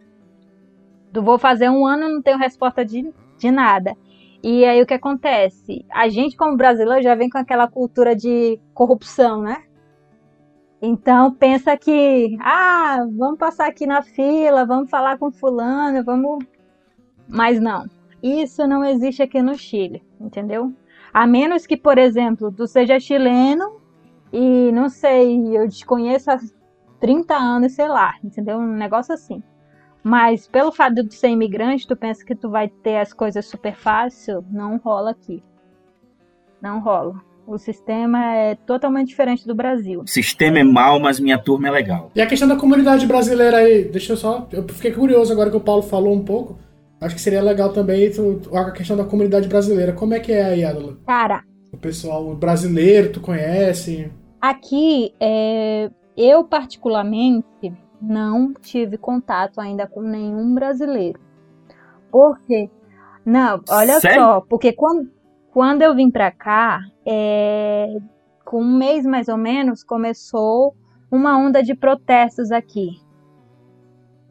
[1.11, 3.95] do vou fazer um ano não tenho resposta de, de nada.
[4.43, 5.85] E aí o que acontece?
[5.91, 9.63] A gente, como brasileiro, já vem com aquela cultura de corrupção, né?
[10.81, 16.45] Então pensa que, ah, vamos passar aqui na fila, vamos falar com fulano, vamos.
[17.27, 17.85] Mas não,
[18.21, 20.71] isso não existe aqui no Chile, entendeu?
[21.13, 23.81] A menos que, por exemplo, tu seja chileno
[24.31, 26.37] e não sei, eu te conheço há
[26.99, 28.57] 30 anos, sei lá, entendeu?
[28.57, 29.41] Um negócio assim.
[30.03, 33.75] Mas pelo fato de ser imigrante, tu pensa que tu vai ter as coisas super
[33.75, 35.43] fácil, não rola aqui.
[36.61, 37.21] Não rola.
[37.45, 40.01] O sistema é totalmente diferente do Brasil.
[40.01, 42.11] O sistema é mal, mas minha turma é legal.
[42.13, 44.47] E a questão da comunidade brasileira aí, deixa eu só.
[44.51, 46.57] Eu fiquei curioso agora que o Paulo falou um pouco.
[46.99, 48.11] Acho que seria legal também
[48.53, 49.93] a questão da comunidade brasileira.
[49.93, 50.97] Como é que é aí, Adela?
[51.05, 51.43] Cara.
[51.71, 54.11] O pessoal brasileiro, tu conhece?
[54.41, 61.19] Aqui, é, eu particularmente não tive contato ainda com nenhum brasileiro.
[62.11, 62.69] Por quê?
[63.25, 64.21] Não, olha Sério?
[64.21, 65.11] só, porque quando,
[65.51, 67.97] quando eu vim para cá, é,
[68.45, 70.75] com um mês mais ou menos, começou
[71.11, 73.01] uma onda de protestos aqui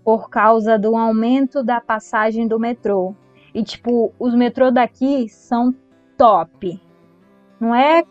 [0.06, 3.14] por causa do aumento da passagem do metrô.
[3.52, 5.74] E tipo, os metrô daqui são
[6.16, 6.80] top.
[7.58, 8.04] Não é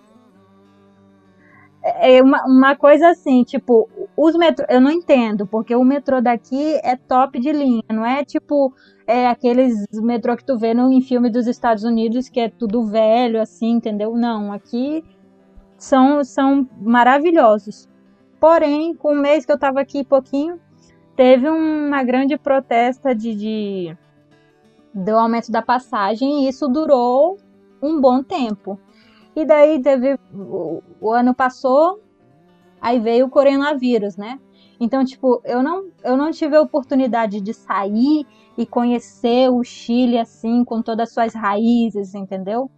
[1.85, 6.79] é uma, uma coisa assim, tipo, os metrô, eu não entendo, porque o metrô daqui
[6.83, 8.73] é top de linha, não é tipo
[9.07, 12.83] é aqueles metrô que tu vê no, em filme dos Estados Unidos, que é tudo
[12.87, 14.15] velho, assim, entendeu?
[14.15, 15.03] Não, aqui
[15.77, 17.87] são, são maravilhosos.
[18.39, 20.59] Porém, com um mês que eu tava aqui pouquinho,
[21.15, 23.97] teve uma grande protesta de, de
[24.91, 27.37] do aumento da passagem e isso durou
[27.81, 28.79] um bom tempo.
[29.35, 32.01] E daí teve o, o ano passou,
[32.81, 34.39] aí veio o coronavírus, né?
[34.79, 38.25] Então, tipo, eu não, eu não tive a oportunidade de sair
[38.57, 42.69] e conhecer o Chile assim, com todas as suas raízes, entendeu?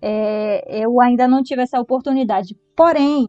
[0.00, 2.56] É, eu ainda não tive essa oportunidade.
[2.74, 3.28] Porém,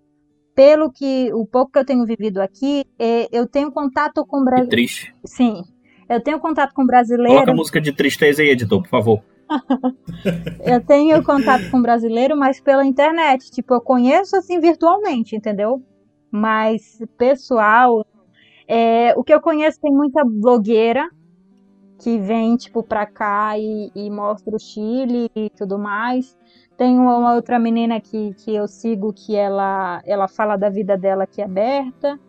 [0.54, 4.70] pelo que o pouco que eu tenho vivido aqui, é, eu tenho contato com brasileiros.
[4.70, 5.16] triste.
[5.24, 5.64] Sim,
[6.10, 7.34] eu tenho contato com brasileiros.
[7.34, 9.22] Coloca a música de tristeza aí, editor, por favor.
[10.64, 13.52] eu tenho contato com brasileiro, mas pela internet.
[13.52, 15.82] Tipo, eu conheço assim virtualmente, entendeu?
[16.32, 18.06] Mas pessoal,
[18.68, 21.10] é, o que eu conheço tem muita blogueira
[22.00, 26.38] que vem tipo pra cá e, e mostra o Chile e tudo mais.
[26.78, 31.24] Tem uma outra menina que, que eu sigo que ela, ela fala da vida dela
[31.24, 32.20] aqui aberta.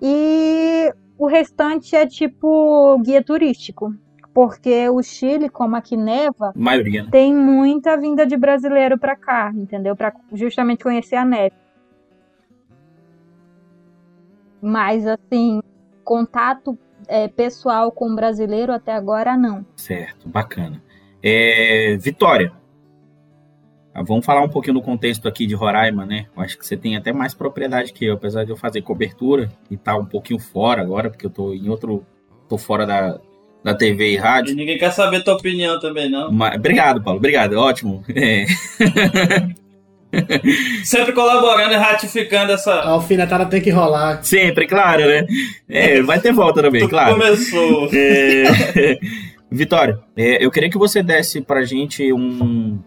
[0.00, 3.92] E o restante é tipo guia turístico.
[4.38, 7.08] Porque o Chile, como aqui neva, maioria, né?
[7.10, 9.96] tem muita vinda de brasileiro para cá, entendeu?
[9.96, 11.56] Para justamente conhecer a neve.
[14.62, 15.60] Mas assim,
[16.04, 19.66] contato é, pessoal com brasileiro até agora não.
[19.74, 20.80] Certo, bacana.
[21.20, 22.52] É, Vitória,
[23.92, 26.28] ah, vamos falar um pouquinho do contexto aqui de Roraima, né?
[26.36, 29.50] Eu acho que você tem até mais propriedade que eu, apesar de eu fazer cobertura
[29.68, 32.06] e estar tá um pouquinho fora agora, porque eu tô em outro.
[32.48, 33.20] tô fora da,
[33.64, 34.52] da TV e rádio.
[34.52, 36.32] E ninguém quer saber tua opinião também, não.
[36.32, 38.04] Mas, obrigado, Paulo, obrigado, ótimo.
[38.14, 38.46] É.
[40.84, 42.72] Sempre colaborando e ratificando essa.
[42.72, 44.22] A alfinetada tem que rolar.
[44.22, 45.26] Sempre, claro, né?
[45.68, 47.14] É, vai ter volta também, Tudo claro.
[47.14, 47.90] Começou.
[47.92, 48.98] É...
[49.50, 52.78] Vitória, é, eu queria que você desse pra gente um,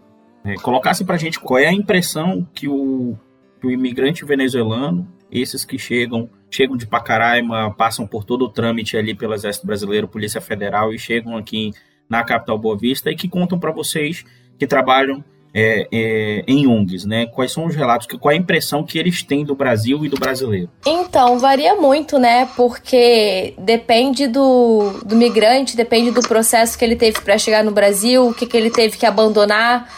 [0.44, 3.18] é, colocasse para a gente qual é a impressão que o,
[3.60, 8.96] que o imigrante venezuelano, esses que chegam, chegam de Pacaraima, passam por todo o trâmite
[8.96, 11.72] ali pelo Exército Brasileiro, Polícia Federal e chegam aqui
[12.08, 14.24] na capital Boa Vista e que contam para vocês
[14.58, 17.26] que trabalham é, é, em ONGs, né?
[17.26, 20.16] Quais são os relatos, qual é a impressão que eles têm do Brasil e do
[20.16, 20.70] brasileiro?
[20.86, 22.48] Então, varia muito, né?
[22.56, 28.28] Porque depende do, do migrante, depende do processo que ele teve para chegar no Brasil,
[28.28, 29.88] o que, que ele teve que abandonar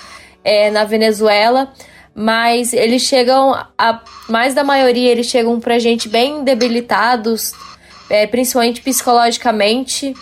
[0.43, 1.73] é, na Venezuela,
[2.14, 7.53] mas eles chegam, a mais da maioria, eles chegam pra gente bem debilitados,
[8.09, 10.14] é, principalmente psicologicamente,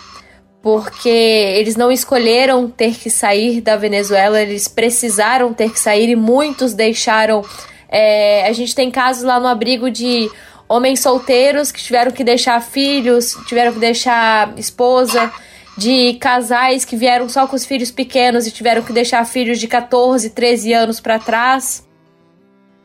[0.61, 6.15] porque eles não escolheram ter que sair da Venezuela, eles precisaram ter que sair e
[6.15, 7.43] muitos deixaram.
[7.87, 10.31] É, a gente tem casos lá no abrigo de
[10.67, 15.31] homens solteiros que tiveram que deixar filhos, tiveram que deixar esposa
[15.77, 19.67] de casais que vieram só com os filhos pequenos e tiveram que deixar filhos de
[19.67, 21.87] 14, 13 anos para trás.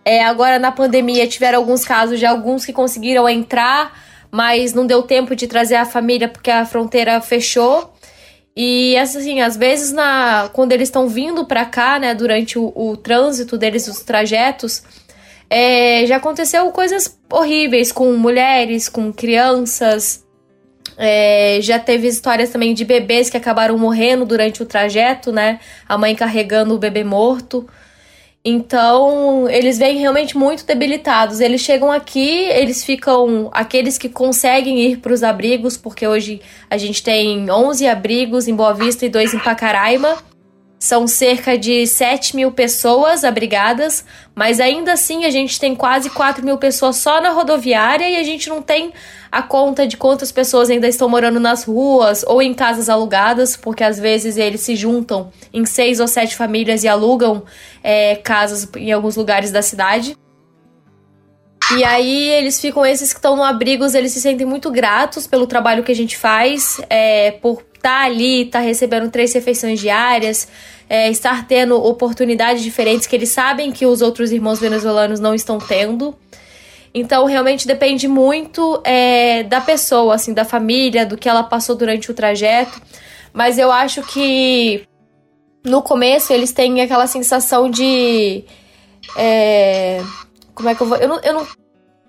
[0.04, 3.92] É, agora na pandemia tiveram alguns casos de alguns que conseguiram entrar,
[4.30, 7.92] mas não deu tempo de trazer a família porque a fronteira fechou.
[8.56, 12.96] E assim, às vezes na quando eles estão vindo para cá, né, durante o, o,
[12.96, 14.82] trânsito deles, os trajetos,
[15.50, 20.24] é, já aconteceu coisas horríveis com mulheres, com crianças,
[20.98, 25.60] é, já teve histórias também de bebês que acabaram morrendo durante o trajeto, né?
[25.88, 27.68] A mãe carregando o bebê morto.
[28.44, 31.40] Então, eles vêm realmente muito debilitados.
[31.40, 33.48] Eles chegam aqui, eles ficam.
[33.52, 38.54] Aqueles que conseguem ir para os abrigos, porque hoje a gente tem 11 abrigos em
[38.54, 40.27] Boa Vista e dois em Pacaraima.
[40.78, 46.44] São cerca de 7 mil pessoas abrigadas, mas ainda assim a gente tem quase 4
[46.44, 48.92] mil pessoas só na rodoviária e a gente não tem
[49.30, 53.82] a conta de quantas pessoas ainda estão morando nas ruas ou em casas alugadas, porque
[53.82, 57.42] às vezes eles se juntam em seis ou sete famílias e alugam
[57.82, 60.16] é, casas em alguns lugares da cidade.
[61.76, 65.46] E aí eles ficam, esses que estão no abrigos, eles se sentem muito gratos pelo
[65.46, 70.48] trabalho que a gente faz, é, por tá ali, tá recebendo três refeições diárias,
[70.88, 75.58] é, estar tendo oportunidades diferentes que eles sabem que os outros irmãos venezuelanos não estão
[75.58, 76.16] tendo.
[76.94, 82.10] Então, realmente depende muito é, da pessoa, assim, da família, do que ela passou durante
[82.10, 82.80] o trajeto.
[83.32, 84.86] Mas eu acho que
[85.64, 88.44] no começo eles têm aquela sensação de.
[89.16, 90.02] É,
[90.54, 90.96] como é que eu vou.
[90.96, 91.46] Eu não, eu não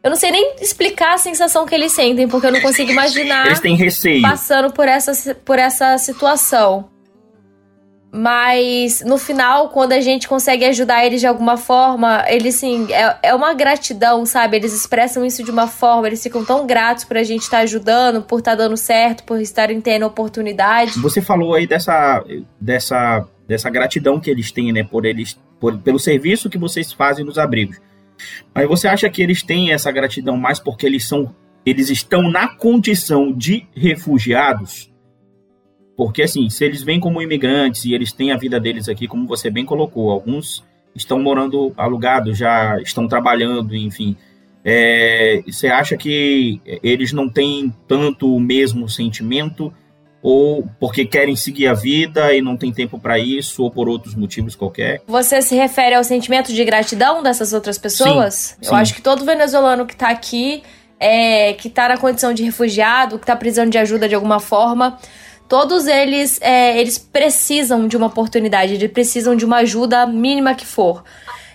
[0.03, 3.47] eu não sei nem explicar a sensação que eles sentem, porque eu não consigo imaginar.
[3.47, 4.21] Eles têm receio.
[4.21, 6.89] Passando por essa, por essa situação.
[8.12, 13.17] Mas no final, quando a gente consegue ajudar eles de alguma forma, eles sim, é,
[13.21, 14.57] é uma gratidão, sabe?
[14.57, 17.63] Eles expressam isso de uma forma, eles ficam tão gratos por a gente estar tá
[17.63, 20.97] ajudando, por estar tá dando certo, por estarem tendo oportunidade.
[20.99, 22.23] Você falou aí dessa,
[22.59, 24.83] dessa, dessa gratidão que eles têm, né?
[24.83, 27.77] Por eles, por, pelo serviço que vocês fazem nos abrigos.
[28.53, 31.34] Mas você acha que eles têm essa gratidão mais porque eles são
[31.65, 34.89] eles estão na condição de refugiados,
[35.99, 39.27] porque assim, se eles vêm como imigrantes e eles têm a vida deles aqui, como
[39.27, 40.63] você bem colocou, alguns
[40.95, 44.15] estão morando alugados, já estão trabalhando, enfim.
[44.63, 49.73] É, você acha que eles não têm tanto o mesmo sentimento
[50.21, 54.15] ou porque querem seguir a vida e não tem tempo para isso, ou por outros
[54.15, 55.01] motivos qualquer.
[55.08, 58.34] Você se refere ao sentimento de gratidão dessas outras pessoas?
[58.34, 58.75] Sim, Eu sim.
[58.75, 60.62] acho que todo venezuelano que tá aqui,
[60.99, 64.97] é, que tá na condição de refugiado, que tá precisando de ajuda de alguma forma,
[65.47, 70.65] todos eles, é, eles precisam de uma oportunidade, eles precisam de uma ajuda mínima que
[70.65, 71.03] for.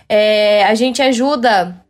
[0.09, 1.85] É, a gente ajuda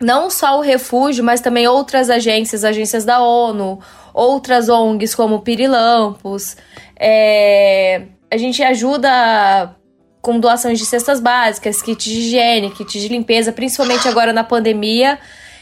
[0.00, 3.80] não só o refúgio, mas também outras agências, agências da ONU,
[4.18, 6.56] outras ONGs como Pirilampos.
[6.98, 9.76] É, a gente ajuda
[10.20, 15.18] com doações de cestas básicas, kits de higiene, kits de limpeza, principalmente agora na pandemia.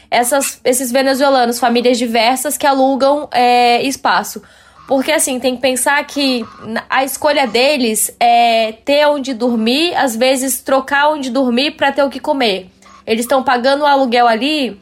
[0.09, 4.41] Essas, esses venezuelanos, famílias diversas que alugam é, espaço.
[4.87, 6.43] Porque, assim, tem que pensar que
[6.89, 12.09] a escolha deles é ter onde dormir, às vezes trocar onde dormir para ter o
[12.09, 12.69] que comer.
[13.05, 14.81] Eles estão pagando o aluguel ali.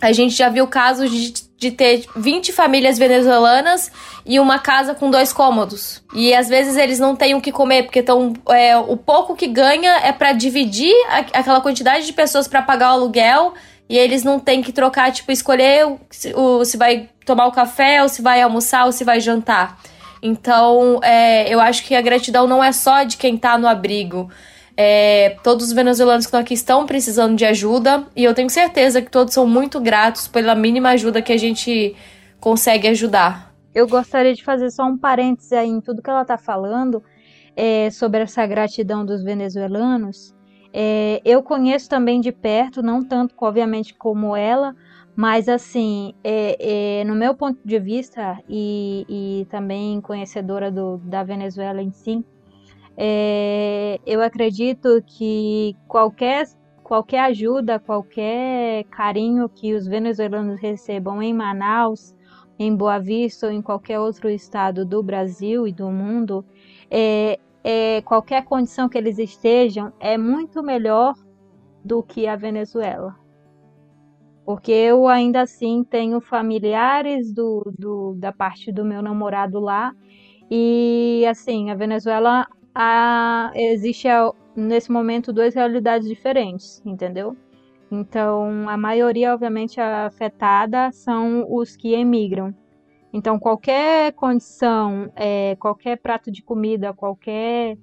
[0.00, 3.92] A gente já viu casos de de ter 20 famílias venezuelanas
[4.24, 6.02] e uma casa com dois cômodos.
[6.14, 9.46] E às vezes eles não têm o que comer, porque tão, é, o pouco que
[9.46, 13.52] ganha é para dividir a, aquela quantidade de pessoas para pagar o aluguel.
[13.90, 16.00] E eles não têm que trocar, tipo, escolher o,
[16.34, 19.78] o, se vai tomar o café, ou se vai almoçar, ou se vai jantar.
[20.22, 24.30] Então, é, eu acho que a gratidão não é só de quem tá no abrigo.
[24.76, 29.02] É, todos os venezuelanos que estão aqui estão precisando de ajuda e eu tenho certeza
[29.02, 31.94] que todos são muito gratos pela mínima ajuda que a gente
[32.40, 33.52] consegue ajudar.
[33.74, 37.02] Eu gostaria de fazer só um parêntese aí em tudo que ela está falando
[37.56, 40.34] é, sobre essa gratidão dos venezuelanos.
[40.72, 44.74] É, eu conheço também de perto, não tanto, obviamente, como ela,
[45.14, 51.22] mas assim, é, é, no meu ponto de vista e, e também conhecedora do, da
[51.22, 52.24] Venezuela em si,
[52.96, 56.46] é, eu acredito que qualquer,
[56.82, 62.14] qualquer ajuda, qualquer carinho que os venezuelanos recebam em Manaus,
[62.58, 66.44] em Boa Vista ou em qualquer outro estado do Brasil e do mundo,
[66.90, 71.14] é, é, qualquer condição que eles estejam, é muito melhor
[71.84, 73.16] do que a Venezuela.
[74.44, 79.94] Porque eu ainda assim tenho familiares do, do, da parte do meu namorado lá.
[80.50, 87.36] E assim, a Venezuela a, existe a, nesse momento duas realidades diferentes, entendeu?
[87.90, 92.54] Então, a maioria, obviamente, afetada são os que emigram.
[93.12, 97.76] Então, qualquer condição, é, qualquer prato de comida, qualquer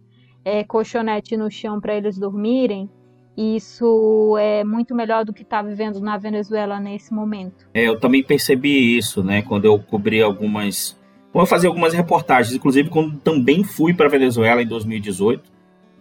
[0.46, 2.90] é, colchonete no chão para eles dormirem,
[3.38, 7.68] isso é muito melhor do que está vivendo na Venezuela nesse momento.
[7.74, 9.44] É, eu também percebi isso, né?
[9.44, 10.97] Quando eu cobri algumas
[11.38, 15.44] Vou fazer algumas reportagens, inclusive quando também fui para Venezuela em 2018.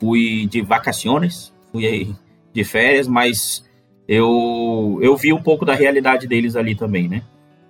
[0.01, 2.15] Fui de vacaciones, fui aí
[2.55, 3.63] de férias, mas
[4.09, 7.23] eu, eu vi um pouco da realidade deles ali também, né?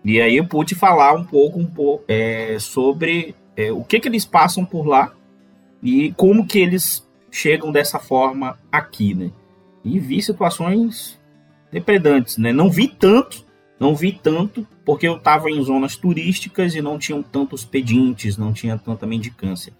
[0.04, 4.06] E aí eu pude falar um pouco, um pouco é, sobre é, o que, que
[4.06, 5.12] eles passam por lá
[5.82, 9.32] e como que eles chegam dessa forma aqui, né?
[9.84, 11.18] E vi situações
[11.72, 12.52] depredantes, né?
[12.52, 13.44] Não vi tanto,
[13.80, 18.52] não vi tanto, porque eu estava em zonas turísticas e não tinham tantos pedintes, não
[18.52, 19.72] tinha tanta mendicância.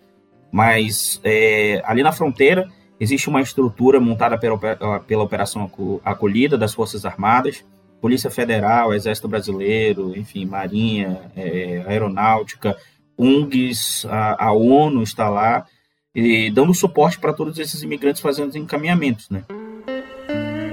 [0.50, 4.58] Mas é, ali na fronteira existe uma estrutura montada pela,
[5.06, 5.70] pela Operação
[6.04, 7.64] Acolhida das Forças Armadas,
[8.00, 12.76] Polícia Federal, Exército Brasileiro, enfim, Marinha, é, Aeronáutica,
[13.16, 15.66] UNGs, a, a, ONU está lá,
[16.14, 19.44] e dando suporte para todos esses imigrantes fazendo os encaminhamentos, né?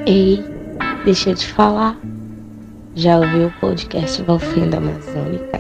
[0.08, 0.44] Ei,
[1.06, 2.00] deixa eu te falar.
[2.96, 5.60] Já ouviu o podcast Valfim da Amazônica?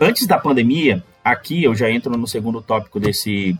[0.00, 3.58] Antes da pandemia, aqui eu já entro no segundo tópico desse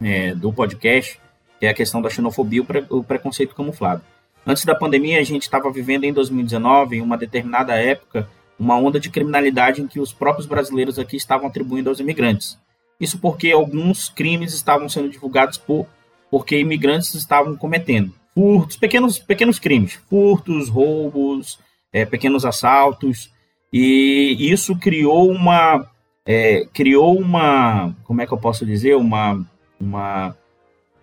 [0.00, 1.20] é, do podcast,
[1.58, 4.02] que é a questão da xenofobia o preconceito camuflado.
[4.46, 9.00] Antes da pandemia, a gente estava vivendo em 2019, em uma determinada época, uma onda
[9.00, 12.56] de criminalidade em que os próprios brasileiros aqui estavam atribuindo aos imigrantes.
[13.00, 15.88] Isso porque alguns crimes estavam sendo divulgados por
[16.30, 21.58] porque imigrantes estavam cometendo furtos, pequenos, pequenos crimes, furtos, roubos,
[21.92, 23.30] é, pequenos assaltos,
[23.72, 25.86] e isso criou uma,
[26.24, 29.44] é, criou uma, como é que eu posso dizer, uma,
[29.80, 30.36] uma,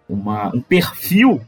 [0.07, 1.41] uma um perfil,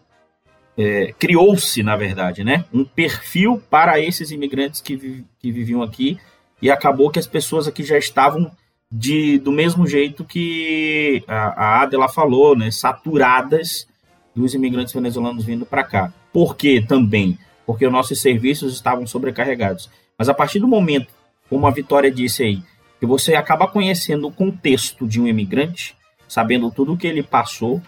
[0.78, 6.20] é, criou-se, na verdade, né, um perfil para esses imigrantes que, vi, que viviam aqui,
[6.62, 8.52] e acabou que as pessoas aqui já estavam
[8.92, 13.88] de, do mesmo jeito que a, a Adela falou, né, saturadas
[14.36, 16.14] dos imigrantes venezuelanos vindo para cá.
[16.34, 17.38] Por quê também?
[17.66, 19.90] Porque os nossos serviços estavam sobrecarregados.
[20.18, 21.14] Mas a partir do momento,
[21.50, 22.64] como a Vitória disse aí,
[23.00, 25.96] que você acaba conhecendo o contexto de um imigrante,
[26.28, 27.82] sabendo tudo que ele passou,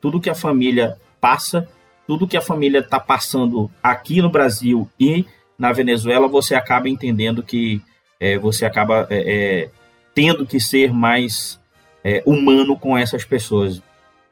[0.00, 1.68] tudo que a família passa,
[2.06, 5.26] tudo que a família está passando aqui no Brasil e
[5.58, 7.82] na Venezuela, você acaba entendendo que
[8.18, 9.70] é, você acaba é, é,
[10.18, 11.60] tendo que ser mais
[12.02, 13.80] é, humano com essas pessoas.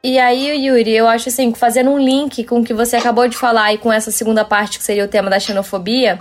[0.03, 3.37] E aí, Yuri, eu acho assim, fazendo um link com o que você acabou de
[3.37, 6.18] falar e com essa segunda parte, que seria o tema da xenofobia,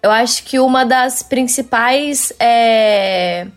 [0.00, 2.32] eu acho que uma das principais.
[2.38, 3.48] É...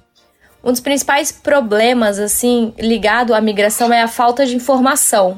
[0.64, 5.38] Um dos principais problemas, assim, ligado à migração é a falta de informação.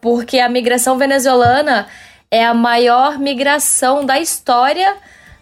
[0.00, 1.86] Porque a migração venezuelana
[2.30, 4.96] é a maior migração da história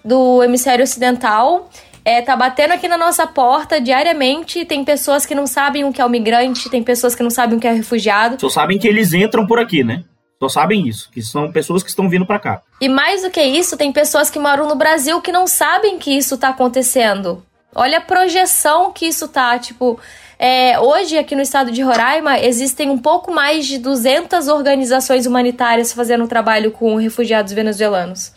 [0.05, 1.71] do hemisfério ocidental.
[2.05, 4.65] É, tá batendo aqui na nossa porta diariamente.
[4.65, 7.57] Tem pessoas que não sabem o que é o migrante, tem pessoas que não sabem
[7.57, 8.41] o que é refugiado.
[8.41, 10.05] Só sabem que eles entram por aqui, né?
[10.41, 12.63] Só sabem isso, que são pessoas que estão vindo para cá.
[12.81, 16.11] E mais do que isso, tem pessoas que moram no Brasil que não sabem que
[16.11, 17.45] isso tá acontecendo.
[17.73, 20.01] Olha a projeção que isso tá, tipo,
[20.45, 25.93] é, hoje aqui no estado de Roraima existem um pouco mais de 200 organizações humanitárias
[25.93, 28.33] fazendo trabalho com refugiados venezuelanos.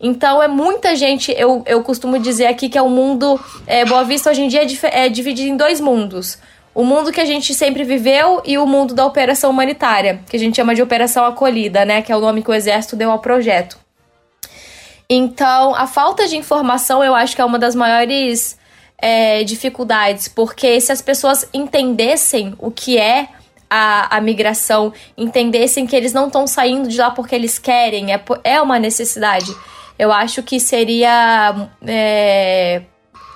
[0.00, 3.84] Então é muita gente, eu, eu costumo dizer aqui que é o um mundo, é,
[3.84, 6.38] Boa Vista hoje em dia é, é dividido em dois mundos
[6.78, 10.38] o mundo que a gente sempre viveu e o mundo da operação humanitária, que a
[10.38, 12.02] gente chama de operação acolhida, né?
[12.02, 13.76] Que é o nome que o exército deu ao projeto.
[15.10, 18.56] Então, a falta de informação eu acho que é uma das maiores
[18.96, 23.28] é, dificuldades, porque se as pessoas entendessem o que é
[23.68, 28.22] a, a migração, entendessem que eles não estão saindo de lá porque eles querem, é,
[28.44, 29.52] é uma necessidade,
[29.98, 31.68] eu acho que seria.
[31.86, 32.82] É,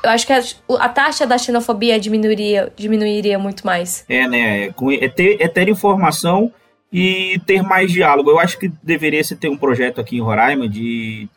[0.02, 0.40] eu acho que a,
[0.80, 4.04] a, taxa da xenofobia diminuiria, diminuiria muito mais.
[4.08, 4.66] É, né?
[4.66, 6.52] É, é, ter, é ter informação
[6.92, 8.30] e ter mais diálogo.
[8.30, 11.28] Eu acho que deveria se ter um projeto aqui em Roraima de,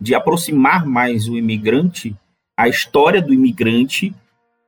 [0.00, 2.14] de aproximar mais o imigrante,
[2.56, 4.14] a história do imigrante,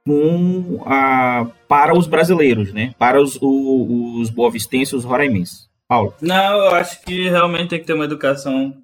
[0.04, 2.94] com a, para os brasileiros, né?
[2.98, 5.70] Para os, os, os boavistenses, os roraimenses.
[5.86, 6.14] Paulo.
[6.20, 8.74] Não, eu acho que realmente tem que ter uma educação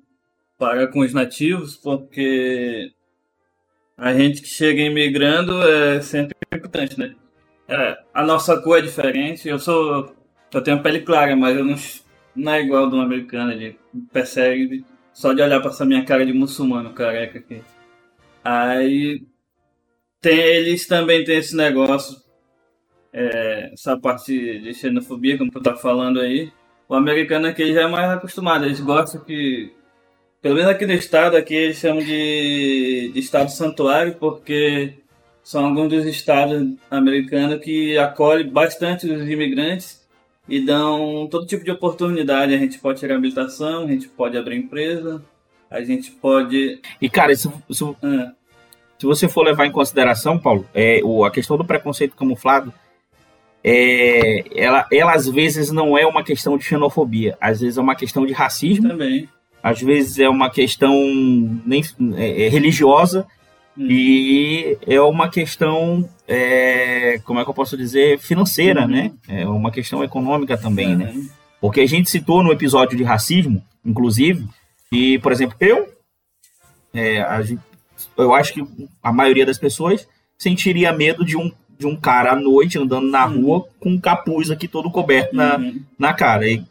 [0.59, 2.93] para com os nativos, porque
[3.97, 7.15] a gente que chega imigrando é sempre importante, né?
[7.69, 9.49] É, a nossa cor é diferente.
[9.49, 10.15] Eu sou.
[10.53, 11.77] Eu tenho pele clara, mas eu não,
[12.35, 13.53] não é igual do um americano.
[13.53, 13.79] Ele
[14.13, 17.63] persegue só de olhar para essa minha cara de muçulmano careca aqui.
[18.43, 19.23] Aí.
[20.21, 22.17] Tem, eles também têm esse negócio.
[23.13, 26.53] É, essa parte de xenofobia, como tu tá falando aí.
[26.89, 28.65] O americano aqui já é mais acostumado.
[28.65, 29.73] Eles gostam que
[30.41, 34.95] pelo menos aqui no estado, aqui eles chamam de, de estado santuário, porque
[35.43, 40.07] são alguns dos estados americanos que acolhem bastante os imigrantes
[40.49, 42.55] e dão todo tipo de oportunidade.
[42.55, 45.22] A gente pode tirar habilitação, a gente pode abrir empresa,
[45.70, 46.80] a gente pode.
[47.01, 48.32] E cara, isso, isso ah.
[48.99, 52.72] se você for levar em consideração, Paulo, é, o, a questão do preconceito camuflado,
[53.64, 57.97] é, ela, ela às vezes não é uma questão de xenofobia, às vezes é uma
[57.97, 58.89] questão de racismo.
[58.89, 59.28] Também
[59.63, 60.93] às vezes é uma questão
[61.65, 61.83] nem,
[62.17, 63.27] é, é religiosa
[63.77, 63.87] hum.
[63.89, 68.89] e é uma questão, é, como é que eu posso dizer, financeira, uhum.
[68.89, 69.13] né?
[69.29, 71.11] É uma questão econômica também, né?
[71.13, 71.23] uhum.
[71.23, 71.29] né?
[71.61, 74.47] Porque a gente citou no episódio de racismo, inclusive,
[74.93, 75.89] e, por exemplo, eu,
[76.95, 77.61] é, gente,
[78.17, 78.65] eu acho que
[79.03, 80.07] a maioria das pessoas
[80.37, 83.43] sentiria medo de um, de um cara à noite andando na uhum.
[83.43, 85.83] rua com um capuz aqui todo coberto na, uhum.
[85.99, 86.49] na cara.
[86.49, 86.65] E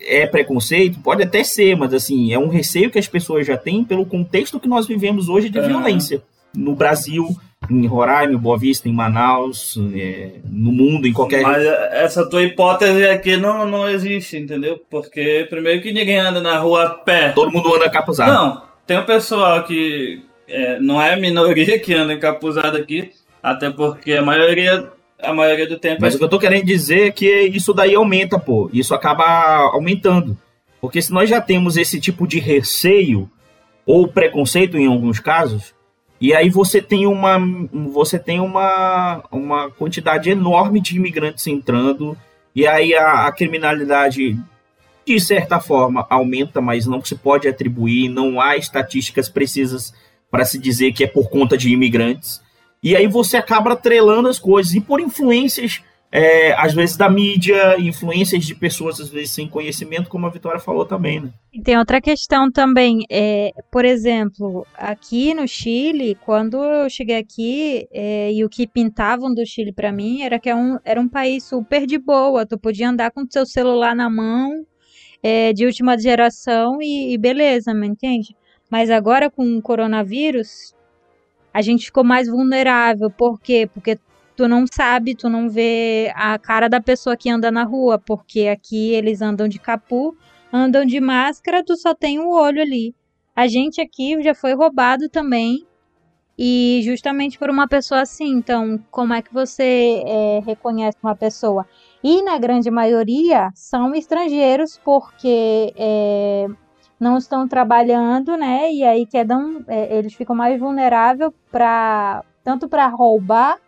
[0.00, 1.00] é preconceito?
[1.00, 4.58] Pode até ser, mas assim, é um receio que as pessoas já têm pelo contexto
[4.58, 5.66] que nós vivemos hoje de é.
[5.66, 6.22] violência.
[6.54, 7.28] No Brasil,
[7.70, 11.42] em Roraima, em Boa Vista, em Manaus, é, no mundo, em qualquer...
[11.42, 14.80] Mas essa tua hipótese aqui não, não existe, entendeu?
[14.90, 17.30] Porque, primeiro que ninguém anda na rua a pé.
[17.30, 18.32] Todo mundo anda capuzado.
[18.32, 24.14] Não, tem um pessoal que é, não é minoria que anda encapuzado aqui, até porque
[24.14, 24.90] a maioria
[25.22, 26.00] a maioria do tempo.
[26.00, 26.16] Mas é...
[26.16, 28.70] o que eu tô querendo dizer é que isso daí aumenta, pô.
[28.72, 29.24] Isso acaba
[29.72, 30.36] aumentando.
[30.80, 33.30] Porque se nós já temos esse tipo de receio
[33.84, 35.74] ou preconceito em alguns casos,
[36.20, 37.38] e aí você tem uma
[37.92, 42.16] você tem uma, uma quantidade enorme de imigrantes entrando,
[42.54, 44.38] e aí a, a criminalidade
[45.06, 49.92] de certa forma aumenta, mas não se pode atribuir, não há estatísticas precisas
[50.30, 52.40] para se dizer que é por conta de imigrantes.
[52.82, 54.74] E aí você acaba atrelando as coisas.
[54.74, 60.08] E por influências, é, às vezes, da mídia, influências de pessoas, às vezes, sem conhecimento,
[60.08, 61.30] como a Vitória falou também, né?
[61.52, 63.04] E tem outra questão também.
[63.08, 69.32] É, por exemplo, aqui no Chile, quando eu cheguei aqui, é, e o que pintavam
[69.32, 72.44] do Chile para mim era que é um, era um país super de boa.
[72.44, 74.66] Tu podia andar com o seu celular na mão
[75.22, 78.34] é, de última geração e, e beleza, me entende?
[78.70, 80.74] Mas agora com o coronavírus,
[81.52, 83.10] a gente ficou mais vulnerável.
[83.10, 83.68] Por quê?
[83.72, 83.98] Porque
[84.36, 88.48] tu não sabe, tu não vê a cara da pessoa que anda na rua, porque
[88.48, 90.16] aqui eles andam de capu,
[90.52, 92.94] andam de máscara, tu só tem o um olho ali.
[93.34, 95.66] A gente aqui já foi roubado também
[96.38, 98.30] e justamente por uma pessoa assim.
[98.30, 101.66] Então, como é que você é, reconhece uma pessoa?
[102.02, 106.46] E na grande maioria são estrangeiros porque é,
[107.00, 108.70] não estão trabalhando, né?
[108.72, 113.58] E aí quedam, é, eles ficam mais vulneráveis para tanto para roubar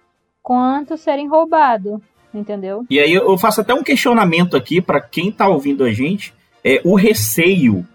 [0.42, 2.00] quanto serem roubados,
[2.34, 2.84] entendeu?
[2.90, 6.80] E aí eu faço até um questionamento aqui para quem está ouvindo a gente, é
[6.84, 7.86] o receio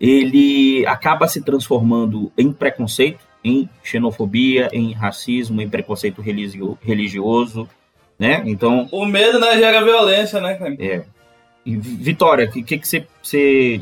[0.00, 7.68] ele acaba se transformando em preconceito em xenofobia, em racismo, em preconceito religioso,
[8.18, 8.42] né?
[8.46, 8.86] Então...
[8.92, 11.02] O medo, né, gera violência, né, É.
[11.64, 13.06] Vitória, o que, que, que você,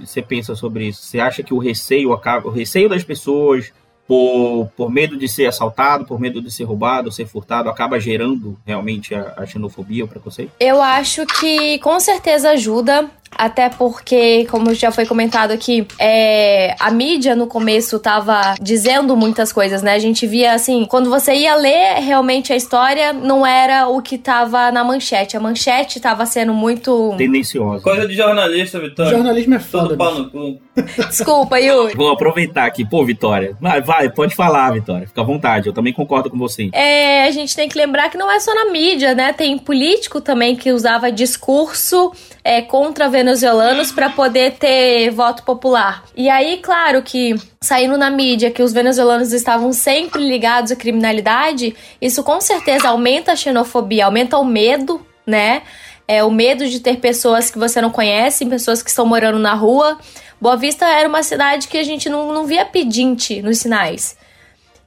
[0.05, 1.03] você pensa sobre isso?
[1.03, 3.73] Você acha que o receio acaba, o receio das pessoas
[4.09, 8.59] por, por medo de ser assaltado, por medo de ser roubado, ser furtado, acaba gerando
[8.65, 10.51] realmente a, a xenofobia, o preconceito?
[10.59, 13.11] Eu acho que com certeza ajuda.
[13.31, 19.53] Até porque, como já foi comentado aqui, é, a mídia no começo tava dizendo muitas
[19.53, 19.95] coisas, né?
[19.95, 24.19] A gente via assim, quando você ia ler realmente a história, não era o que
[24.19, 25.37] tava na manchete.
[25.37, 27.15] A manchete tava sendo muito.
[27.17, 27.83] Tendenciosa.
[27.83, 29.13] Coisa de jornalista, Vitória.
[29.13, 29.89] Jornalismo é foda.
[29.89, 30.61] Todo pau no cu.
[31.09, 31.95] Desculpa, Yuri.
[31.95, 32.85] Vou aproveitar aqui.
[32.85, 33.57] Pô, Vitória.
[33.61, 35.07] Vai, vai, pode falar, Vitória.
[35.07, 35.69] Fica à vontade.
[35.69, 36.71] Eu também concordo com você.
[36.73, 39.33] É, a gente tem que lembrar que não é só na mídia, né?
[39.33, 42.13] Tem político também que usava discurso
[42.49, 46.03] é, contra venezuelanos para poder ter voto popular.
[46.17, 51.77] E aí, claro que saindo na mídia que os venezuelanos estavam sempre ligados à criminalidade,
[52.01, 55.61] isso com certeza aumenta a xenofobia, aumenta o medo, né?
[56.09, 59.53] É, o medo de ter pessoas que você não conhece, pessoas que estão morando na
[59.53, 59.99] rua.
[60.41, 64.17] Boa Vista era uma cidade que a gente não, não via pedinte nos sinais.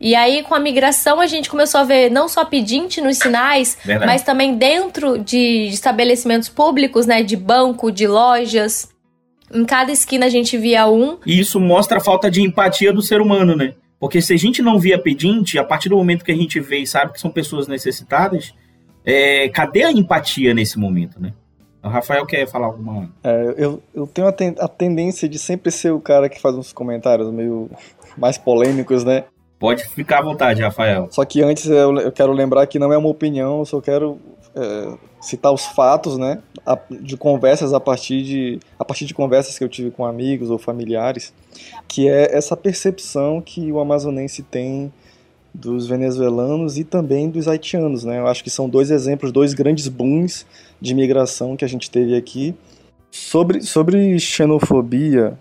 [0.02, 3.78] E aí, com a migração, a gente começou a ver não só pedinte nos sinais,
[3.86, 4.12] Verdade.
[4.12, 7.22] mas também dentro de estabelecimentos públicos, né?
[7.22, 8.90] De banco, de lojas.
[9.54, 11.20] Em cada esquina a gente via um.
[11.24, 13.76] E isso mostra a falta de empatia do ser humano, né?
[14.00, 16.80] Porque se a gente não via pedinte, a partir do momento que a gente vê
[16.80, 18.56] e sabe que são pessoas necessitadas,
[19.06, 21.34] é, cadê a empatia nesse momento, né?
[21.84, 23.12] O Rafael quer falar alguma.
[23.24, 26.56] É, eu, eu tenho a, ten a tendência de sempre ser o cara que faz
[26.56, 27.70] uns comentários meio
[28.18, 29.26] mais polêmicos, né?
[29.62, 31.08] Pode ficar à vontade, Rafael.
[31.12, 34.18] Só que antes eu, quero lembrar que não é uma opinião, eu só quero
[34.56, 36.40] é, citar os fatos, né,
[36.90, 40.58] de conversas a partir de a partir de conversas que eu tive com amigos ou
[40.58, 41.32] familiares,
[41.88, 44.92] que é essa percepção que o amazonense tem
[45.54, 48.18] dos venezuelanos e também dos haitianos, né?
[48.18, 50.44] Eu acho que são dois exemplos, dois grandes booms
[50.82, 52.56] de imigração que a gente teve aqui.
[53.12, 55.38] Sobre, sobre xenofobia,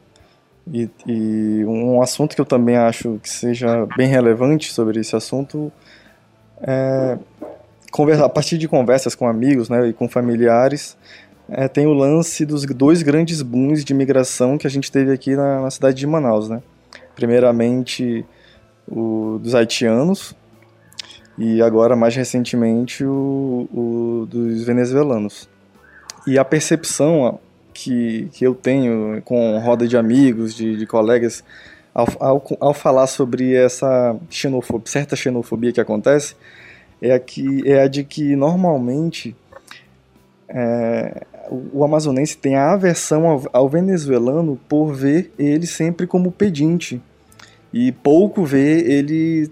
[0.73, 5.73] e, e, um assunto que eu também acho que seja bem relevante sobre esse assunto
[6.63, 7.19] é
[7.91, 10.97] conversa, a partir de conversas com amigos né, e com familiares,
[11.49, 15.35] é, tem o lance dos dois grandes booms de imigração que a gente teve aqui
[15.35, 16.49] na, na cidade de Manaus.
[16.49, 16.63] Né?
[17.15, 18.25] Primeiramente,
[18.89, 20.35] o dos haitianos
[21.37, 25.49] e agora, mais recentemente, o, o dos venezuelanos.
[26.27, 27.41] E a percepção
[27.81, 31.43] que, que eu tenho com roda de amigos, de, de colegas,
[31.95, 36.37] ao, ao, ao, falar sobre essa xenofobia, certa xenofobia que acontece,
[37.01, 39.35] é a, que, é a de que normalmente
[40.47, 46.31] é, o, o, amazonense tem a aversão ao, ao, venezuelano por ver ele sempre como
[46.31, 47.01] pedinte
[47.73, 49.51] e pouco ver ele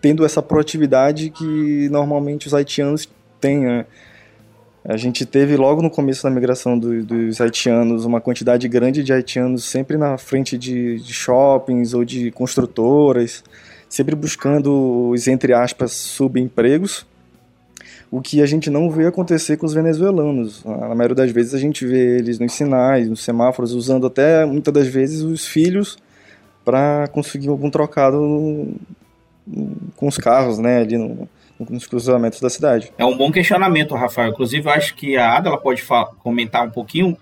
[0.00, 3.08] tendo essa proatividade que normalmente os haitianos
[3.40, 3.60] têm.
[3.60, 3.86] Né?
[4.88, 9.12] A gente teve logo no começo da migração do, dos haitianos uma quantidade grande de
[9.12, 13.44] haitianos sempre na frente de, de shoppings ou de construtoras,
[13.86, 17.06] sempre buscando os, entre aspas, subempregos,
[18.10, 20.64] o que a gente não vê acontecer com os venezuelanos.
[20.64, 24.72] Na maioria das vezes a gente vê eles nos sinais, nos semáforos, usando até muitas
[24.72, 25.98] das vezes os filhos
[26.64, 28.74] para conseguir algum trocado
[29.96, 31.28] com os carros, né, ali no,
[31.68, 32.92] nos cruzamentos da cidade.
[32.96, 34.30] É um bom questionamento, Rafael.
[34.30, 35.82] Inclusive, acho que a Ada ela pode
[36.18, 37.16] comentar um pouquinho.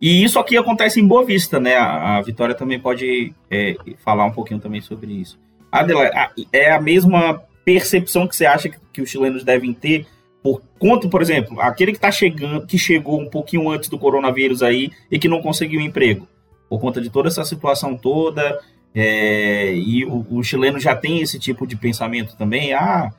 [0.00, 1.76] E isso aqui acontece em Boa Vista, né?
[1.76, 5.38] A, a Vitória também pode é, falar um pouquinho também sobre isso.
[5.70, 6.10] Adela,
[6.52, 10.06] é a mesma percepção que você acha que, que os chilenos devem ter
[10.42, 14.62] por conta, por exemplo, aquele que tá chegando, que chegou um pouquinho antes do coronavírus
[14.62, 16.26] aí e que não conseguiu emprego,
[16.68, 18.58] por conta de toda essa situação toda,
[18.92, 23.12] é, e o, o, chileno já tem esse tipo de pensamento também, ah,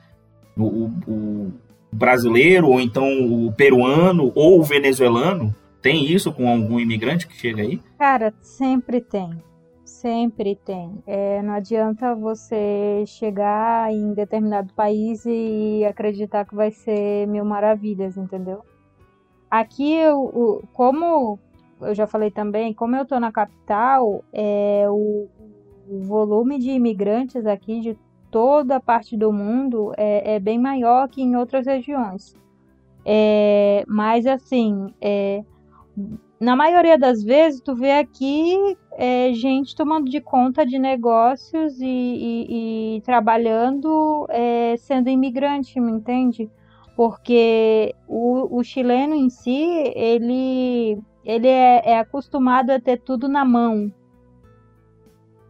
[0.56, 1.52] o, o
[1.92, 3.06] brasileiro, ou então
[3.46, 7.78] o peruano, ou o venezuelano, Tem isso com algum imigrante que chega aí?
[7.98, 9.30] Cara, sempre tem.
[9.84, 10.90] Sempre tem.
[11.06, 18.16] É, não adianta você chegar em determinado país e acreditar que vai ser mil maravilhas,
[18.16, 18.62] entendeu?
[19.50, 21.38] Aqui, eu, como
[21.82, 25.28] eu já falei também, como eu tô na capital, é, o,
[25.86, 27.94] o volume de imigrantes aqui de
[28.34, 32.34] toda a parte do mundo é, é bem maior que em outras regiões.
[33.06, 35.44] É, mas assim, é,
[36.40, 41.86] na maioria das vezes tu vê aqui é, gente tomando de conta de negócios e,
[41.86, 46.50] e, e trabalhando é, sendo imigrante, me entende?
[46.96, 53.44] Porque o, o, chileno em si, ele, ele é, é acostumado a ter tudo na
[53.44, 53.92] mão,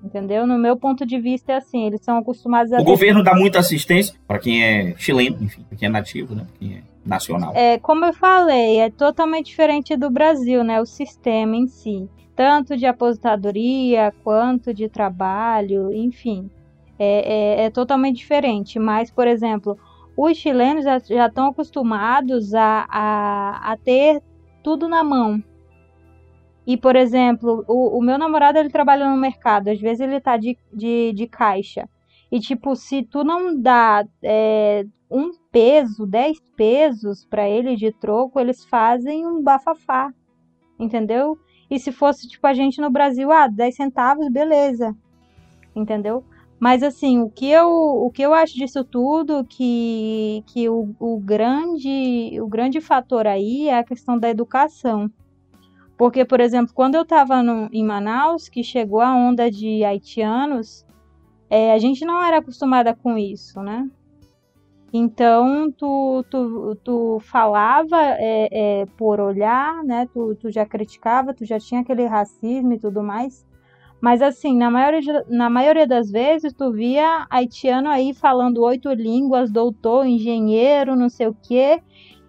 [0.04, 0.46] entendeu?
[0.46, 2.80] No meu ponto de vista é assim, eles são acostumados a...
[2.80, 6.44] O governo dá muita assistência para quem é chileno, enfim, para quem é nativo, né?
[6.44, 7.52] Pra quem é nacional.
[7.54, 10.80] É, como eu falei, é totalmente diferente do Brasil, né?
[10.80, 12.08] O sistema em si.
[12.36, 16.50] Tanto de aposentadoria quanto de trabalho, enfim.
[16.98, 18.78] É, é, é totalmente diferente.
[18.78, 19.78] Mas, por exemplo,
[20.16, 24.22] os chilenos já estão acostumados a, a, a, ter
[24.62, 25.42] tudo na mão.
[26.66, 30.36] E, por exemplo, o, o, meu namorado ele trabalha no mercado, às vezes ele tá
[30.36, 31.88] de, de, de caixa.
[32.32, 38.40] E, tipo, se tu não dá é, um peso, 10 pesos para ele de troco,
[38.40, 40.12] eles fazem um bafafá,
[40.78, 41.38] entendeu?
[41.70, 44.96] E se fosse, tipo, a gente no Brasil, ah, 10 centavos, beleza,
[45.76, 46.24] entendeu?
[46.58, 51.18] Mas, assim, o que eu, o que eu acho disso tudo, que, que o, o,
[51.20, 55.10] grande, o grande fator aí é a questão da educação.
[55.96, 57.40] Porque, por exemplo, quando eu estava
[57.72, 60.84] em Manaus, que chegou a onda de haitianos,
[61.48, 63.88] é, a gente não era acostumada com isso, né?
[64.92, 68.48] Então, tu, tu, tu falava é,
[68.82, 70.08] é, por olhar, né?
[70.12, 73.44] Tu, tu já criticava, tu já tinha aquele racismo e tudo mais.
[74.00, 79.50] Mas, assim, na maioria, na maioria das vezes, tu via haitiano aí falando oito línguas,
[79.50, 81.82] doutor, engenheiro, não sei o quê.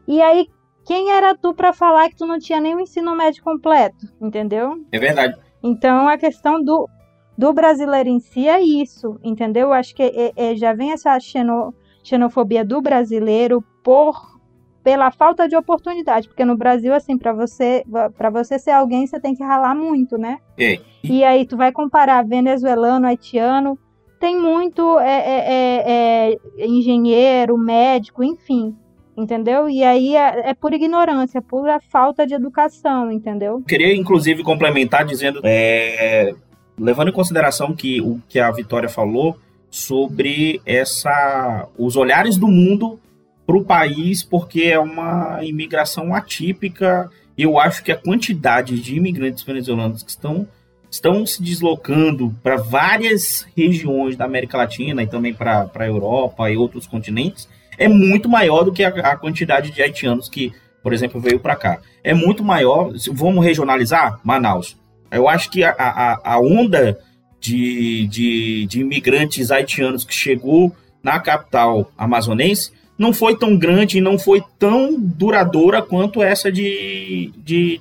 [0.07, 0.47] E aí,
[0.86, 4.86] quem era tu para falar que tu não tinha nem o ensino médio completo, entendeu?
[4.92, 5.36] É verdade.
[5.64, 6.88] Então, a questão do,
[7.36, 9.74] do brasileiro em si é isso, entendeu?
[9.74, 14.36] Acho que é, é, já vem essa xenofobia xenofobia do brasileiro por
[14.84, 17.84] pela falta de oportunidade, porque no Brasil assim, para você
[18.16, 20.38] para você ser alguém, você tem que ralar muito, né?
[20.56, 20.80] É.
[21.04, 23.80] E aí tu vai comparar venezuelano, haitiano,
[24.20, 28.78] tem muito é, é, é, é engenheiro, médico, enfim,
[29.18, 29.70] entendeu?
[29.70, 33.63] E aí é, é, por ignorância, por falta de educação, entendeu?
[33.68, 36.34] Queria inclusive complementar dizendo, é,
[36.78, 39.38] levando em consideração que o que a Vitória falou
[39.70, 42.99] sobre essa os olhares do mundo
[43.45, 47.09] para o país, porque é uma imigração atípica.
[47.38, 50.47] Eu acho que a quantidade de imigrantes venezuelanos que estão,
[50.89, 56.57] estão se deslocando para várias regiões da América Latina e também para a Europa e
[56.57, 57.47] outros continentes
[57.78, 61.56] é muito maior do que a, a quantidade de haitianos que, por exemplo, veio para
[61.56, 61.80] cá.
[62.04, 62.94] É muito maior.
[63.12, 64.20] Vamos regionalizar?
[64.24, 64.78] Manaus.
[65.12, 66.98] Eu acho que a, a, a onda
[67.40, 74.02] de, de, de imigrantes haitianos que chegou na capital amazonense não foi tão grande e
[74.02, 77.80] não foi tão duradoura quanto essa de, de,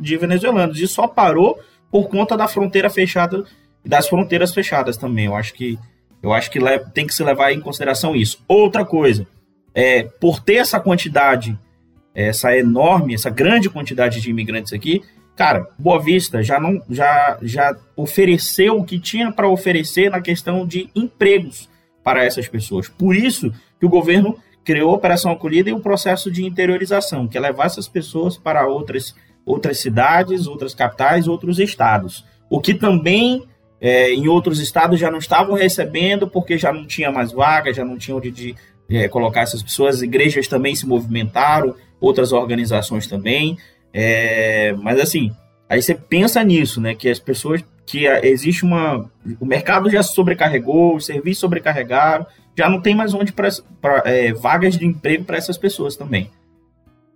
[0.00, 0.80] de venezuelanos.
[0.80, 1.60] E só parou
[1.90, 3.44] por conta da fronteira fechada,
[3.84, 5.26] das fronteiras fechadas também.
[5.26, 5.78] Eu acho que,
[6.22, 6.58] eu acho que
[6.92, 8.42] tem que se levar em consideração isso.
[8.48, 9.26] Outra coisa,
[9.74, 11.58] é, por ter essa quantidade,
[12.14, 15.02] essa enorme, essa grande quantidade de imigrantes aqui,
[15.36, 20.66] cara, Boa Vista já não já já ofereceu o que tinha para oferecer na questão
[20.66, 21.68] de empregos
[22.02, 22.88] para essas pessoas.
[22.88, 27.36] Por isso que o governo criou a Operação Acolhida e o processo de interiorização, que
[27.36, 29.14] é levar essas pessoas para outras
[29.44, 32.24] outras cidades, outras capitais, outros estados.
[32.50, 33.44] O que também
[33.80, 37.84] é, em outros estados já não estavam recebendo porque já não tinha mais vaga, já
[37.84, 38.54] não tinha onde de,
[38.90, 39.96] é, colocar essas pessoas.
[39.96, 43.58] As igrejas também se movimentaram, outras organizações também.
[43.92, 45.30] É, mas assim,
[45.68, 46.94] aí você pensa nisso, né?
[46.94, 47.62] Que as pessoas.
[47.84, 49.08] Que existe uma.
[49.38, 52.26] O mercado já sobrecarregou, os serviços sobrecarregaram,
[52.58, 53.48] já não tem mais onde para
[54.04, 56.28] é, vagas de emprego para essas pessoas também.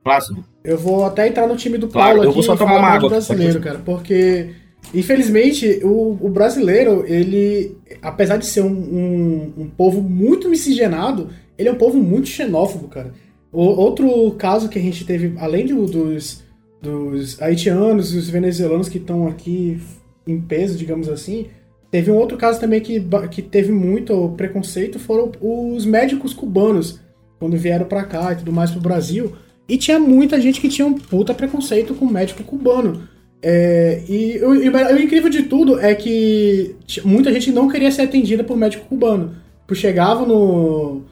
[0.04, 0.44] Plácido.
[0.62, 3.10] Eu vou até entrar no time do Paulo claro, eu vou só tomar uma água,
[3.10, 4.54] brasileiro, cara, porque
[4.94, 11.68] infelizmente o, o, brasileiro, ele, apesar de ser um, um, um, povo muito miscigenado, ele
[11.68, 13.12] é um povo muito xenófobo, cara.
[13.52, 16.42] O, outro caso que a gente teve, além do, dos
[16.80, 19.80] dos haitianos e os venezuelanos que estão aqui
[20.26, 21.46] em peso, digamos assim.
[21.90, 27.00] Teve um outro caso também que, que teve muito preconceito, foram os médicos cubanos,
[27.38, 29.32] quando vieram para cá e tudo mais para o Brasil.
[29.68, 33.08] E tinha muita gente que tinha um puta preconceito com o médico cubano.
[33.42, 38.02] É, e, o, e o incrível de tudo é que muita gente não queria ser
[38.02, 39.34] atendida por médico cubano.
[39.66, 41.02] Porque chegava no,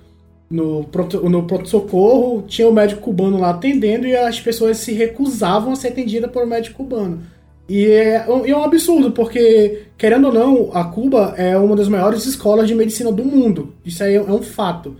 [0.50, 5.88] no, pronto-socorro, tinha o médico cubano lá atendendo e as pessoas se recusavam a ser
[5.88, 7.20] atendidas por médico cubano.
[7.68, 12.24] E é, é um absurdo, porque, querendo ou não, a Cuba é uma das maiores
[12.24, 13.74] escolas de medicina do mundo.
[13.84, 14.96] Isso aí é um fato.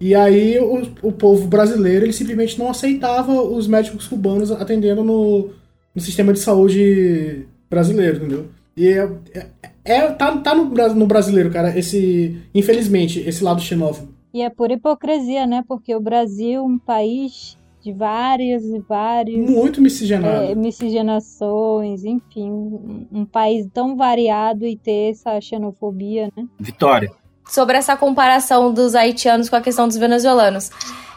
[0.00, 5.50] E aí o, o povo brasileiro ele simplesmente não aceitava os médicos cubanos atendendo no,
[5.94, 8.46] no sistema de saúde brasileiro, entendeu?
[8.76, 9.46] E é, é,
[9.84, 10.64] é tá, tá no,
[10.94, 14.12] no brasileiro, cara, esse, infelizmente, esse lado xenófobo.
[14.32, 15.62] E é por hipocrisia, né?
[15.66, 19.48] Porque o Brasil, um país de várias e vários.
[19.48, 20.46] Muito miscigenado.
[20.46, 22.50] É, miscigenações, enfim.
[22.50, 26.46] Um, um país tão variado e ter essa xenofobia, né?
[26.58, 27.12] Vitória.
[27.46, 30.70] Sobre essa comparação dos haitianos com a questão dos venezuelanos.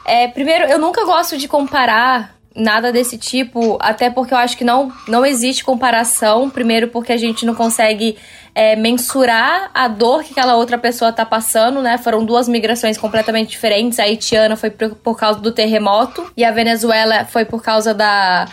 [0.06, 4.64] É, primeiro, eu nunca gosto de comparar nada desse tipo, até porque eu acho que
[4.64, 6.50] não, não existe comparação.
[6.50, 8.18] Primeiro, porque a gente não consegue
[8.56, 12.00] é, mensurar a dor que aquela outra pessoa está passando, né?
[12.00, 14.00] Foram duas migrações completamente diferentes.
[14.00, 18.48] A haitiana foi por, por causa do terremoto e a Venezuela foi por causa da.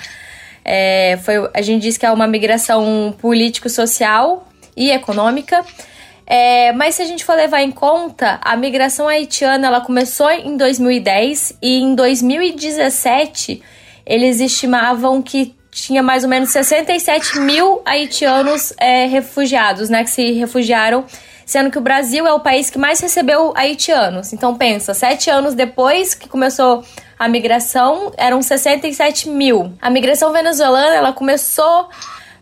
[0.62, 4.46] É, foi, a gente diz que é uma migração político-social
[4.76, 5.64] e econômica.
[6.26, 10.57] É, mas se a gente for levar em conta, a migração haitiana ela começou em
[10.57, 13.62] 2010 e em 2017
[14.07, 20.32] eles estimavam que tinha mais ou menos 67 mil haitianos é, refugiados, né, que se
[20.32, 21.05] refugiaram,
[21.44, 24.32] sendo que o Brasil é o país que mais recebeu haitianos.
[24.32, 26.84] Então pensa, sete anos depois que começou
[27.18, 29.72] a migração, eram 67 mil.
[29.82, 31.88] A migração venezuelana, ela começou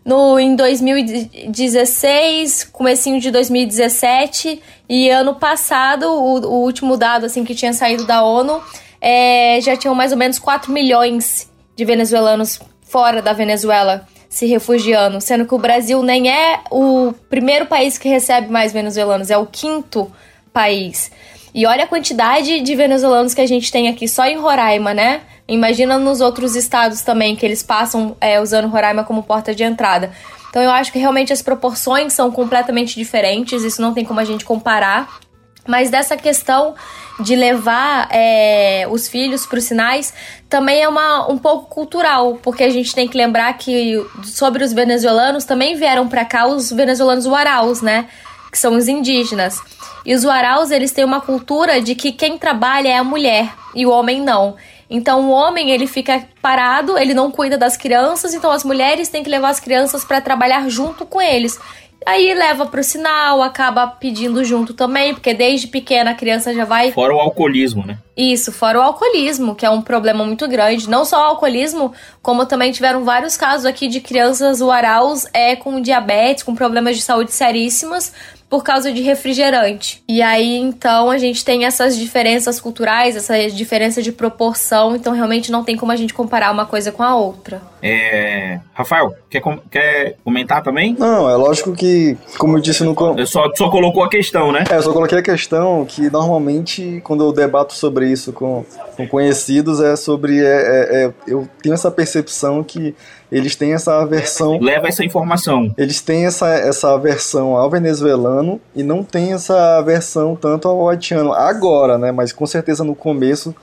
[0.05, 7.55] no, em 2016, comecinho de 2017, e ano passado, o, o último dado assim que
[7.55, 8.61] tinha saído da ONU,
[9.01, 15.21] é, já tinham mais ou menos 4 milhões de venezuelanos fora da Venezuela se refugiando,
[15.21, 19.45] sendo que o Brasil nem é o primeiro país que recebe mais venezuelanos, é o
[19.45, 20.11] quinto
[20.51, 21.11] país.
[21.53, 25.21] E olha a quantidade de venezuelanos que a gente tem aqui só em Roraima, né?
[25.47, 30.11] Imagina nos outros estados também, que eles passam é, usando Roraima como porta de entrada.
[30.49, 34.25] Então eu acho que realmente as proporções são completamente diferentes, isso não tem como a
[34.25, 35.19] gente comparar.
[35.65, 36.75] Mas dessa questão
[37.19, 40.13] de levar é, os filhos para os sinais
[40.49, 44.73] também é uma, um pouco cultural, porque a gente tem que lembrar que sobre os
[44.73, 48.07] venezuelanos também vieram para cá os venezuelanos waraus, né?
[48.51, 49.59] Que são os indígenas.
[50.05, 53.85] E os waraus, eles têm uma cultura de que quem trabalha é a mulher e
[53.85, 54.55] o homem não.
[54.89, 59.23] Então o homem ele fica parado, ele não cuida das crianças, então as mulheres têm
[59.23, 61.57] que levar as crianças para trabalhar junto com eles.
[62.05, 66.91] Aí leva pro sinal, acaba pedindo junto também, porque desde pequena a criança já vai.
[66.91, 67.97] Fora o alcoolismo, né?
[68.15, 70.89] Isso, fora o alcoolismo, que é um problema muito grande.
[70.89, 75.81] Não só o alcoolismo, como também tiveram vários casos aqui de crianças uaraus é, com
[75.81, 78.13] diabetes, com problemas de saúde seríssimas,
[78.53, 80.03] por causa de refrigerante.
[80.07, 85.51] E aí, então, a gente tem essas diferenças culturais, essa diferença de proporção, então realmente
[85.51, 87.63] não tem como a gente comparar uma coisa com a outra.
[87.81, 88.59] É...
[88.71, 89.57] Rafael, quer, com...
[89.57, 90.95] quer comentar também?
[90.99, 92.95] Não, é lógico que, como eu disse no...
[93.17, 94.65] Eu só, só colocou a questão, né?
[94.69, 98.63] É, eu só coloquei a questão que normalmente, quando eu debato sobre isso com,
[98.95, 100.45] com conhecidos, é sobre...
[100.45, 102.93] É, é, é, eu tenho essa percepção que
[103.33, 104.59] eles têm essa aversão.
[104.61, 105.73] Leva essa informação.
[105.75, 111.33] Eles têm essa, essa aversão ao venezuelano e não tem essa aversão tanto ao haitiano.
[111.33, 112.11] Agora, né?
[112.11, 113.55] Mas com certeza no começo,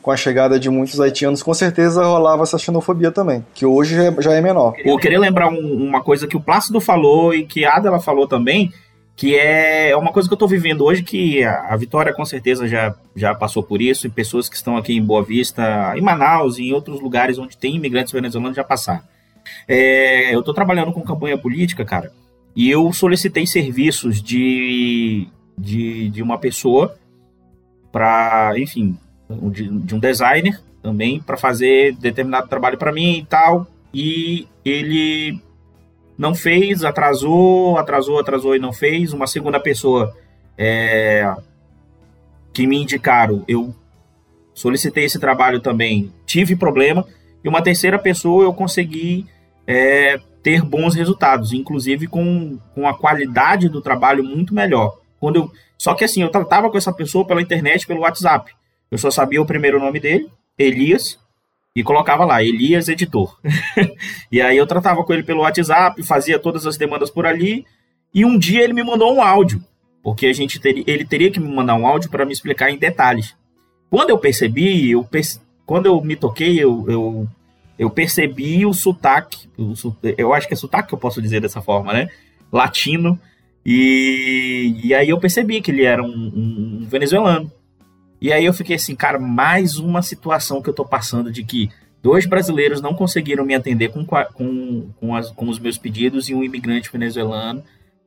[0.00, 4.32] com a chegada de muitos haitianos, com certeza rolava essa xenofobia também, que hoje já
[4.32, 4.72] é menor.
[4.82, 8.26] Eu queria lembrar um, uma coisa que o Plácido falou e que a Adela falou
[8.26, 8.72] também,
[9.14, 12.94] que é uma coisa que eu estou vivendo hoje, que a, Vitória com certeza já,
[13.14, 16.68] já passou por isso, e pessoas que estão aqui em Boa Vista, em Manaus e
[16.68, 19.02] em outros lugares onde tem imigrantes venezuelanos já passaram.
[19.66, 22.12] É, eu estou trabalhando com campanha política, cara,
[22.54, 26.96] e eu solicitei serviços de, de, de uma pessoa
[27.92, 28.96] para, enfim,
[29.50, 33.66] de, de, um designer também para fazer determinado trabalho para mim e tal.
[33.92, 35.40] E ele
[36.16, 39.12] não fez, atrasou, atrasou, atrasou e não fez.
[39.12, 40.16] Uma segunda pessoa
[40.56, 41.32] é,
[42.52, 43.72] que me indicaram, eu
[44.52, 47.06] solicitei esse trabalho também, tive problema.
[47.44, 49.26] E uma terceira pessoa eu consegui
[49.68, 54.98] é, ter bons resultados, inclusive com, com a qualidade do trabalho muito melhor.
[55.20, 58.50] Quando eu, só que assim, eu tratava com essa pessoa pela internet, pelo WhatsApp.
[58.90, 61.18] Eu só sabia o primeiro nome dele, Elias,
[61.76, 63.38] e colocava lá, Elias Editor.
[64.32, 67.66] e aí eu tratava com ele pelo WhatsApp, fazia todas as demandas por ali,
[68.14, 69.62] e um dia ele me mandou um áudio,
[70.02, 73.36] porque a gente ele teria que me mandar um áudio para me explicar em detalhes.
[73.90, 77.28] Quando eu percebi, eu percebi quando eu me toquei, eu, eu,
[77.78, 79.72] eu percebi o sotaque, o,
[80.16, 82.08] eu acho que é sotaque que eu posso dizer dessa forma, né?
[82.52, 83.18] Latino.
[83.64, 87.50] E, e aí eu percebi que ele era um, um, um venezuelano.
[88.20, 91.70] E aí eu fiquei assim, cara, mais uma situação que eu tô passando de que
[92.02, 96.34] dois brasileiros não conseguiram me atender com, com, com, as, com os meus pedidos e
[96.34, 97.62] um imigrante venezuelano,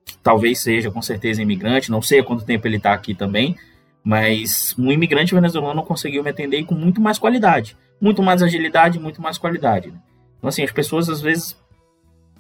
[0.06, 3.56] que talvez seja com certeza imigrante, não sei há quanto tempo ele está aqui também,
[4.04, 9.22] mas um imigrante venezuelano conseguiu me atender com muito mais qualidade, muito mais agilidade, muito
[9.22, 9.92] mais qualidade.
[9.92, 9.98] Né?
[10.38, 11.56] Então, assim, as pessoas às vezes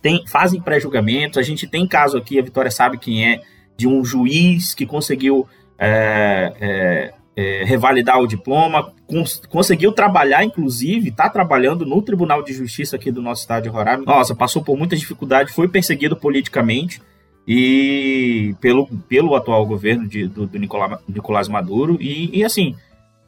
[0.01, 1.37] tem, fazem pré-julgamentos.
[1.37, 3.41] A gente tem caso aqui, a Vitória sabe quem é,
[3.77, 5.47] de um juiz que conseguiu
[5.77, 12.53] é, é, é, revalidar o diploma, cons conseguiu trabalhar, inclusive, está trabalhando no Tribunal de
[12.53, 14.03] Justiça aqui do nosso estado de Roraima.
[14.05, 17.01] Nossa, passou por muita dificuldade, foi perseguido politicamente
[17.47, 21.97] e pelo, pelo atual governo de, do, do Nicolás, Nicolás Maduro.
[21.99, 22.75] E, e assim,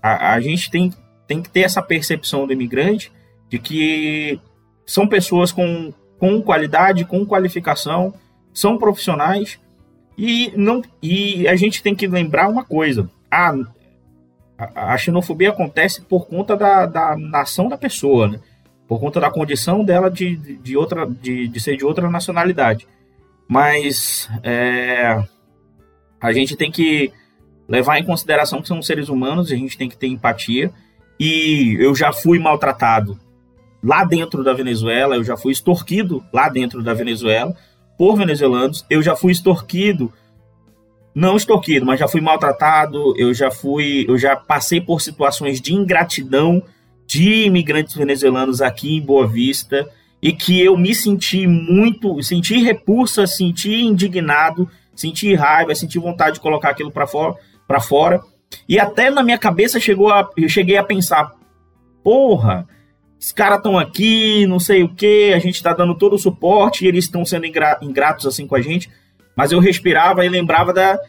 [0.02, 0.92] a, a, gente tem,
[1.34, 3.12] tem que ter essa percepção do imigrante
[3.50, 4.40] de que
[4.86, 8.14] são pessoas com, com qualidade, com qualificação,
[8.54, 9.60] são profissionais
[10.16, 13.10] e não e a gente tem que lembrar uma coisa.
[13.32, 13.56] A,
[14.76, 18.40] a, xenofobia acontece por conta da, da nação da pessoa, né?
[18.88, 22.88] por conta da condição dela de, de, outra, de, de ser de outra nacionalidade.
[23.48, 25.24] Mas é,
[26.22, 27.12] a gente tem que
[27.68, 30.72] levar em consideração que são seres humanos, a gente tem que ter empatia.
[31.20, 33.20] E eu já fui maltratado
[33.84, 37.56] lá dentro da Venezuela, eu já fui extorquido lá dentro da Venezuela
[37.98, 40.12] por venezuelanos, eu já fui extorquido,
[41.14, 45.74] não extorquido, mas já fui maltratado, eu já fui, eu já passei por situações de
[45.74, 46.64] ingratidão
[47.06, 49.88] de imigrantes venezuelanos aqui em Boa Vista
[50.22, 56.42] e que eu me senti muito, senti repulsa, senti indignado, senti raiva, senti vontade de
[56.42, 57.36] colocar aquilo para fora,
[57.68, 58.22] para fora.
[58.68, 61.34] E até na minha cabeça chegou a, eu cheguei a pensar,
[62.04, 62.68] porra,
[63.20, 66.84] os caras estão aqui, não sei o que, a gente está dando todo o suporte
[66.84, 68.90] e eles estão sendo ingratos assim com a gente.
[69.36, 71.00] Mas eu respirava e lembrava da,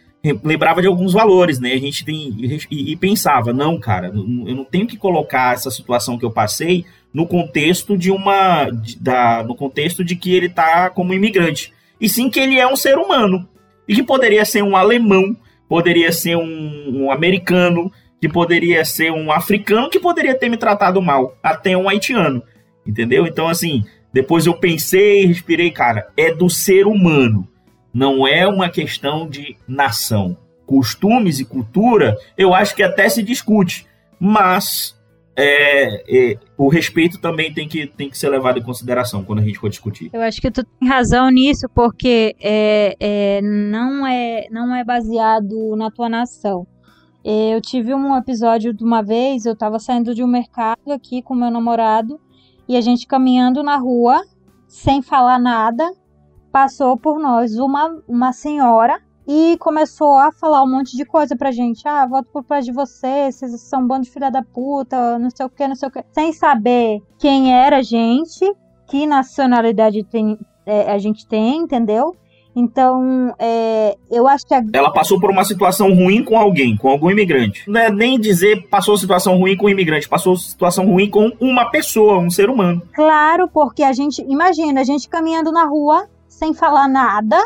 [0.42, 1.72] lembrava de alguns valores, né?
[1.72, 2.34] A gente tem
[2.70, 6.84] e, e, pensava, não, cara, eu não tenho que colocar essa situação que eu passei
[7.12, 12.08] no contexto de uma de, da no contexto de que ele tá como imigrante, e
[12.08, 13.46] sim que ele é um ser humano
[13.86, 15.36] e que poderia ser um alemão,
[15.68, 17.90] poderia ser um, um americano,
[18.20, 22.42] que poderia ser um africano que poderia ter me tratado mal, até um haitiano,
[22.86, 23.26] entendeu?
[23.26, 27.48] Então assim, depois eu pensei, respirei, cara, é do ser humano
[27.94, 30.36] não é uma questão de nação.
[30.66, 33.86] Costumes e cultura, eu acho que até se discute,
[34.18, 34.98] mas
[35.36, 39.42] é, é, o respeito também tem que, tem que ser levado em consideração quando a
[39.42, 40.10] gente for discutir.
[40.12, 45.74] Eu acho que tu tem razão nisso, porque é, é não, é, não é baseado
[45.76, 46.66] na tua nação.
[47.24, 51.34] Eu tive um episódio de uma vez, eu estava saindo de um mercado aqui com
[51.34, 52.20] meu namorado
[52.68, 54.22] e a gente caminhando na rua
[54.68, 55.90] sem falar nada
[56.52, 61.50] passou por nós uma, uma senhora e começou a falar um monte de coisa pra
[61.50, 61.86] gente.
[61.86, 65.30] Ah, voto por trás de vocês, vocês são um bando de filha da puta, não
[65.30, 66.04] sei o que, não sei o que.
[66.12, 68.44] Sem saber quem era a gente,
[68.86, 72.14] que nacionalidade tem, é, a gente tem, entendeu?
[72.56, 74.54] Então, é, eu acho que.
[74.54, 74.62] A...
[74.72, 77.68] Ela passou por uma situação ruim com alguém, com algum imigrante.
[77.68, 81.68] Não é nem dizer passou situação ruim com um imigrante, passou situação ruim com uma
[81.70, 82.80] pessoa, um ser humano.
[82.94, 84.22] Claro, porque a gente.
[84.28, 87.42] Imagina, a gente caminhando na rua, sem falar nada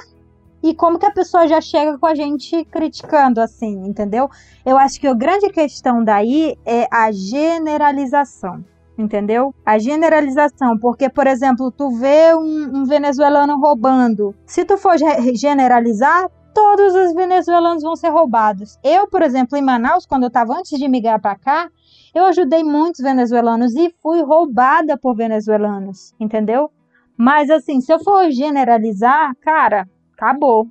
[0.63, 4.29] e como que a pessoa já chega com a gente criticando assim, entendeu?
[4.65, 8.65] Eu acho que a grande questão daí é a generalização,
[8.97, 9.55] entendeu?
[9.65, 14.97] A generalização, porque, por exemplo, tu vê um, um venezuelano roubando, se tu for
[15.35, 18.79] generalizar, todos os venezuelanos vão ser roubados.
[18.83, 21.71] Eu, por exemplo, em Manaus, quando eu estava antes de migrar para cá,
[22.13, 26.71] eu ajudei muitos venezuelanos e fui roubada por venezuelanos, entendeu?
[27.17, 29.89] Mas assim, se eu for generalizar, cara,
[30.19, 30.67] acabou.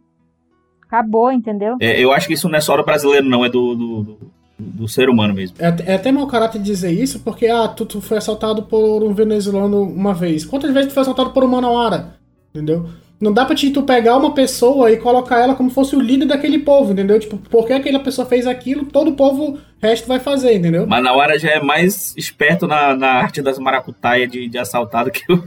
[0.86, 1.78] Acabou, entendeu?
[1.82, 4.18] É, eu acho que isso não é só do brasileiro, não, é do, do, do,
[4.58, 5.58] do ser humano mesmo.
[5.60, 9.14] É, é, até mau caráter dizer isso, porque ah, tu, tu foi assaltado por um
[9.14, 10.46] venezuelano uma vez.
[10.46, 12.16] Quantas vezes tu foi assaltado por um manauara?
[12.54, 12.90] Entendeu?
[13.20, 16.28] Não dá pra te, tu pegar uma pessoa e colocar ela como fosse o líder
[16.28, 17.20] daquele povo, entendeu?
[17.20, 20.86] Tipo, porque aquela pessoa fez aquilo, todo o povo resto vai fazer, entendeu?
[20.86, 25.44] Manauara já é mais esperto na, na arte das maracutaias de, de assaltado que o,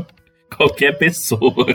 [0.54, 1.66] qualquer pessoa.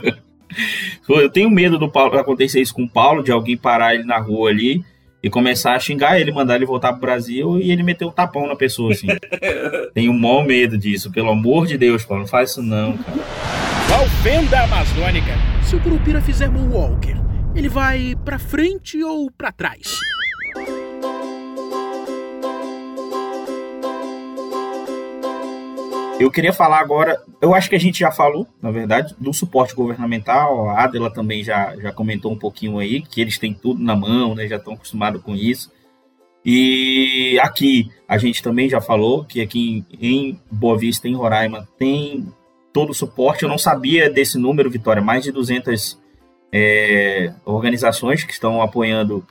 [1.08, 4.18] Eu tenho medo do Paulo acontecer isso com o Paulo, de alguém parar ele na
[4.18, 4.84] rua ali
[5.22, 8.12] e começar a xingar ele, mandar ele voltar pro Brasil e ele meter o um
[8.12, 9.08] tapão na pessoa, assim.
[9.94, 13.20] Tenho um maior medo disso, pelo amor de Deus, Paulo, não faz isso não, cara.
[13.90, 15.34] Valfenda Amazônica.
[15.64, 17.18] Se o Curupira fizer Moonwalker,
[17.56, 19.98] ele vai pra frente ou pra trás?
[26.20, 29.74] Eu queria falar agora, eu acho que a gente já falou, na verdade, do suporte
[29.74, 30.70] governamental.
[30.70, 34.36] A Adela também já, já comentou um pouquinho aí, que eles têm tudo na mão,
[34.36, 35.72] né, já estão acostumados com isso.
[36.44, 42.28] E aqui a gente também já falou que aqui em Boa Vista, em Roraima, tem
[42.74, 43.44] todo o suporte.
[43.44, 45.98] Eu não sabia desse número, Vitória, mais de 200
[46.52, 49.26] é, organizações que estão apoiando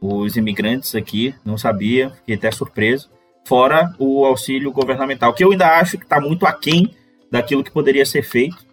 [0.00, 3.10] os imigrantes aqui, não sabia, fiquei até surpreso.
[3.50, 6.94] Fora o auxílio governamental, que eu ainda acho que está muito aquém
[7.28, 8.64] daquilo que poderia ser feito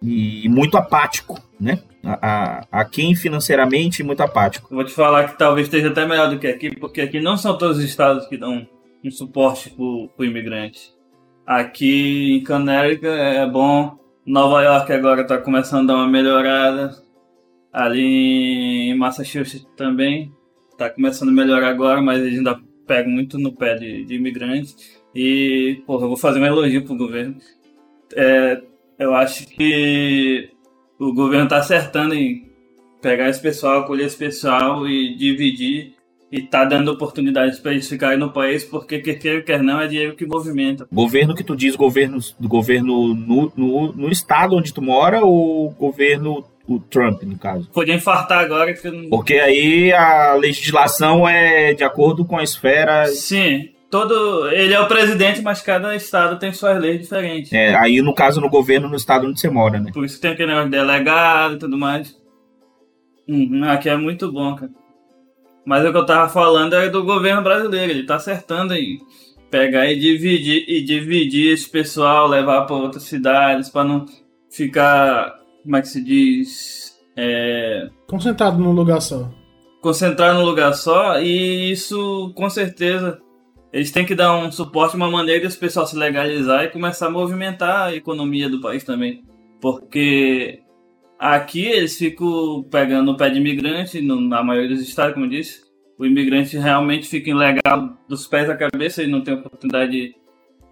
[0.00, 1.80] e muito apático, né?
[2.04, 4.72] A, a, quem financeiramente muito apático.
[4.72, 7.58] vou te falar que talvez esteja até melhor do que aqui, porque aqui não são
[7.58, 8.64] todos os estados que dão
[9.02, 10.94] um suporte para o imigrante.
[11.44, 16.94] Aqui em Connecticut é bom, Nova York agora está começando a dar uma melhorada,
[17.72, 20.32] ali em Massachusetts também
[20.70, 25.02] está começando a melhorar agora, mas ainda pegam muito no pé de, de imigrantes.
[25.14, 27.36] E, porra, eu vou fazer um elogio pro governo.
[28.14, 28.62] É,
[28.98, 30.50] eu acho que
[30.98, 32.50] o governo está acertando em
[33.00, 35.94] pegar esse pessoal, acolher esse pessoal e dividir
[36.32, 39.86] e tá dando oportunidades para eles ficarem no país, porque quer queira quer não é
[39.86, 40.88] dinheiro que movimenta.
[40.90, 46.44] Governo que tu diz governo, governo no, no, no estado onde tu mora ou governo
[46.66, 47.68] o Trump, no caso?
[47.70, 48.72] Podia infartar agora.
[48.72, 49.08] Que não...
[49.08, 53.06] Porque aí a legislação é de acordo com a esfera.
[53.06, 57.52] Sim, todo ele é o presidente, mas cada estado tem suas leis diferentes.
[57.52, 59.90] É, aí no caso no governo no estado onde você mora, né?
[59.92, 62.16] Por isso tem aquele negócio de delegado e tudo mais.
[63.28, 64.70] Uhum, aqui é muito bom, cara.
[65.64, 68.98] Mas o que eu tava falando é do governo brasileiro, ele tá acertando aí.
[69.50, 74.04] Pegar e dividir e dividir esse pessoal, levar para outras cidades para não
[74.50, 77.88] ficar, como é que se diz, é...
[78.06, 79.28] concentrado num lugar só.
[79.82, 83.20] Concentrar num lugar só e isso com certeza
[83.74, 87.10] eles têm que dar um suporte, uma maneira desse pessoal se legalizar e começar a
[87.10, 89.24] movimentar a economia do país também.
[89.60, 90.60] Porque
[91.18, 95.64] aqui eles ficam pegando o pé de imigrante, na maioria dos estados, como eu disse.
[95.98, 100.14] O imigrante realmente fica ilegal dos pés à cabeça e não tem oportunidade de,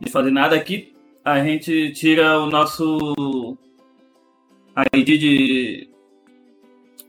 [0.01, 0.55] de fazer nada.
[0.55, 0.93] Aqui
[1.25, 3.59] a gente tira o nosso
[4.95, 5.89] ID de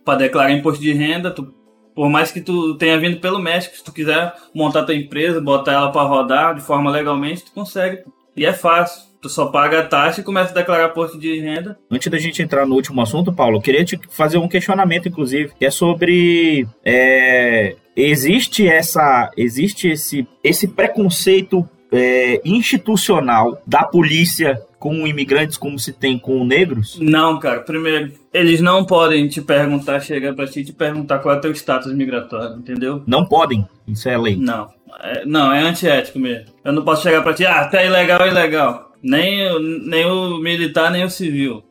[0.04, 1.54] para declarar imposto de renda, tu
[1.96, 5.74] por mais que tu tenha vindo pelo México, se tu quiser montar tua empresa, botar
[5.74, 8.04] ela para rodar de forma legalmente, tu consegue.
[8.36, 9.14] E é fácil.
[9.22, 11.78] Tu só paga a taxa e começa a declarar posto de renda.
[11.90, 15.54] Antes da gente entrar no último assunto, Paulo, eu queria te fazer um questionamento, inclusive,
[15.58, 16.68] que é sobre.
[16.84, 19.32] É, existe essa.
[19.38, 27.00] Existe esse, esse preconceito é, institucional da polícia com imigrantes como se tem com negros?
[27.00, 27.62] Não, cara.
[27.62, 31.42] Primeiro, eles não podem te perguntar, chegar pra ti e te perguntar qual é o
[31.42, 33.02] teu status migratório, entendeu?
[33.08, 33.66] Não podem.
[33.88, 34.36] Isso é lei.
[34.36, 34.68] Não.
[35.00, 36.48] É, não, é antiético mesmo.
[36.66, 38.92] Eu não posso chegar pra ti, ah, tá ilegal, é ilegal.
[39.02, 39.48] Nem,
[39.88, 41.64] nem o militar, nem o civil.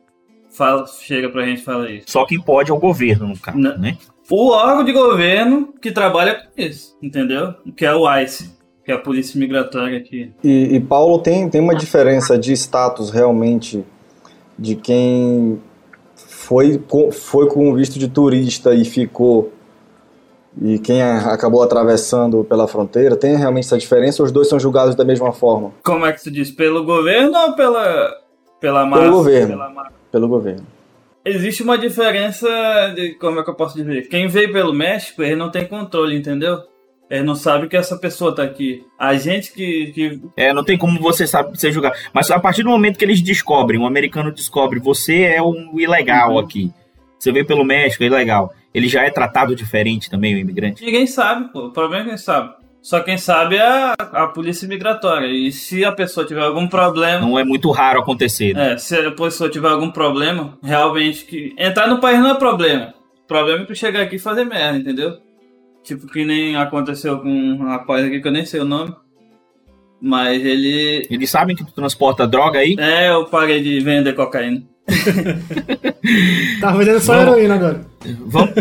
[0.49, 2.05] Fala, chega pra gente e fala isso.
[2.09, 3.77] Só quem pode é o governo, no caso, não.
[3.77, 3.95] né?
[4.27, 7.53] O órgão de governo que trabalha com isso, entendeu?
[7.77, 8.52] Que é o ICE
[8.83, 10.31] que é a polícia migratória aqui.
[10.43, 13.83] E, e, Paulo, tem, tem uma diferença de status realmente
[14.57, 15.61] de quem
[16.15, 16.81] foi,
[17.11, 19.51] foi com visto de turista e ficou
[20.61, 24.93] e quem acabou atravessando pela fronteira, tem realmente essa diferença ou os dois são julgados
[24.93, 25.71] da mesma forma?
[25.83, 26.51] Como é que se diz?
[26.51, 28.15] Pelo governo ou pela,
[28.59, 29.01] pela massa?
[29.03, 29.47] Pelo governo.
[29.47, 30.67] Pela Pelo governo.
[31.25, 32.47] Existe uma diferença
[32.95, 34.07] de, como é que eu posso dizer?
[34.09, 36.61] Quem veio pelo México, ele não tem controle, entendeu?
[37.13, 38.83] Ele é, não sabe que essa pessoa tá aqui.
[38.97, 40.19] A gente que, que.
[40.35, 41.93] É, não tem como você saber você julgar.
[42.11, 46.31] Mas a partir do momento que eles descobrem, um americano descobre, você é um ilegal
[46.31, 46.39] uhum.
[46.39, 46.71] aqui.
[47.19, 48.51] Você veio pelo México, é ilegal.
[48.73, 50.83] Ele já é tratado diferente também, o imigrante?
[50.83, 51.67] Ninguém sabe, pô.
[51.67, 52.55] O problema é quem sabe.
[52.81, 55.27] Só quem sabe é a, a polícia migratória.
[55.27, 57.21] E se a pessoa tiver algum problema.
[57.21, 58.55] Não é muito raro acontecer.
[58.55, 58.73] Né?
[58.73, 61.53] É, se a pessoa tiver algum problema, realmente que.
[61.59, 62.91] Entrar no país não é problema.
[63.23, 65.19] O problema é tu chegar aqui e fazer merda, entendeu?
[65.83, 68.95] Tipo, que nem aconteceu com um rapaz aqui que eu nem sei o nome.
[70.01, 71.07] Mas ele.
[71.09, 72.75] Eles sabem que tu transporta droga aí?
[72.77, 74.63] É, eu parei de vender cocaína.
[76.59, 77.33] tá vendendo só Vamos...
[77.33, 77.85] heroína agora.
[78.25, 78.53] Vamos.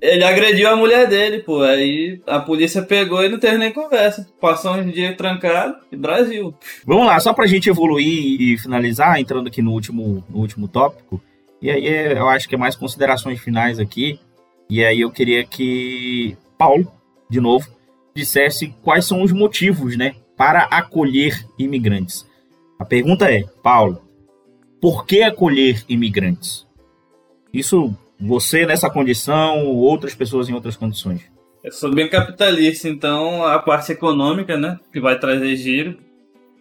[0.00, 1.62] Ele agrediu a mulher dele, pô.
[1.62, 4.26] Aí a polícia pegou e não teve nem conversa.
[4.40, 6.54] Passou uns dias trancado e Brasil.
[6.86, 11.20] Vamos lá, só pra gente evoluir e finalizar, entrando aqui no último, no último tópico.
[11.60, 11.86] E aí
[12.16, 14.18] eu acho que é mais considerações finais aqui.
[14.70, 16.90] E aí eu queria que Paulo,
[17.28, 17.68] de novo,
[18.14, 22.24] dissesse quais são os motivos, né, para acolher imigrantes.
[22.78, 24.00] A pergunta é, Paulo,
[24.80, 26.66] por que acolher imigrantes?
[27.52, 31.22] Isso você nessa condição, outras pessoas em outras condições.
[31.64, 35.98] Eu sou bem capitalista, então a parte econômica, né, que vai trazer giro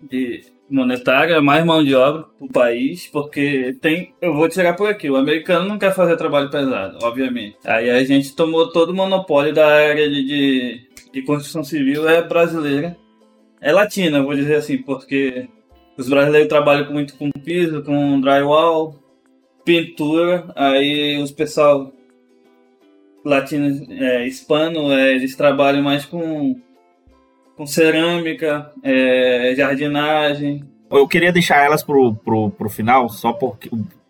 [0.01, 4.13] de monetária, mais mão de obra para o país, porque tem.
[4.21, 5.09] Eu vou tirar por aqui.
[5.09, 7.57] O americano não quer fazer trabalho pesado, obviamente.
[7.65, 12.21] Aí a gente tomou todo o monopólio da área de, de, de construção civil é
[12.21, 12.95] brasileira.
[13.61, 15.47] É latina, vou dizer assim, porque
[15.97, 18.95] os brasileiros trabalham muito com piso, com drywall,
[19.65, 20.45] pintura.
[20.55, 21.91] Aí os pessoal
[23.25, 26.55] latino, é, hispano, é, eles trabalham mais com
[27.59, 30.63] com cerâmica, é, jardinagem.
[30.89, 33.37] Eu queria deixar elas pro, pro, pro final, só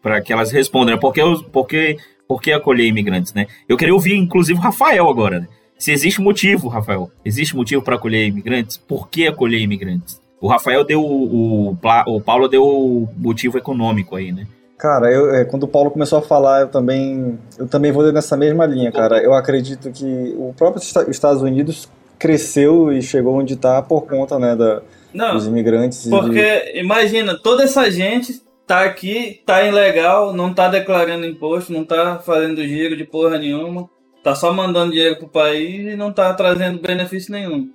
[0.04, 1.02] para que elas respondam, né?
[1.02, 1.20] porque,
[1.52, 1.98] porque,
[2.28, 3.48] porque acolher imigrantes, né?
[3.68, 5.48] Eu queria ouvir, inclusive, o Rafael agora, né?
[5.80, 8.78] Se existe motivo, Rafael, existe motivo para acolher imigrantes?
[8.78, 10.22] Por que acolher imigrantes?
[10.40, 14.46] O Rafael deu o, o, o Paulo deu o motivo econômico aí, né?
[14.78, 18.38] Cara, eu, é, quando o Paulo começou a falar, eu também, eu também vou nessa
[18.38, 19.18] mesma linha, cara.
[19.24, 21.90] Eu acredito que o próprio Estados Unidos
[22.20, 24.82] cresceu e chegou onde está por conta né, da,
[25.14, 26.08] Não, dos imigrantes.
[26.08, 26.80] Porque de...
[26.80, 32.62] imagina, toda essa gente tá aqui, tá ilegal, não tá declarando imposto, não tá fazendo
[32.68, 33.90] giro de porra nenhuma,
[34.22, 37.72] tá só mandando dinheiro pro país e não tá trazendo benefício nenhum.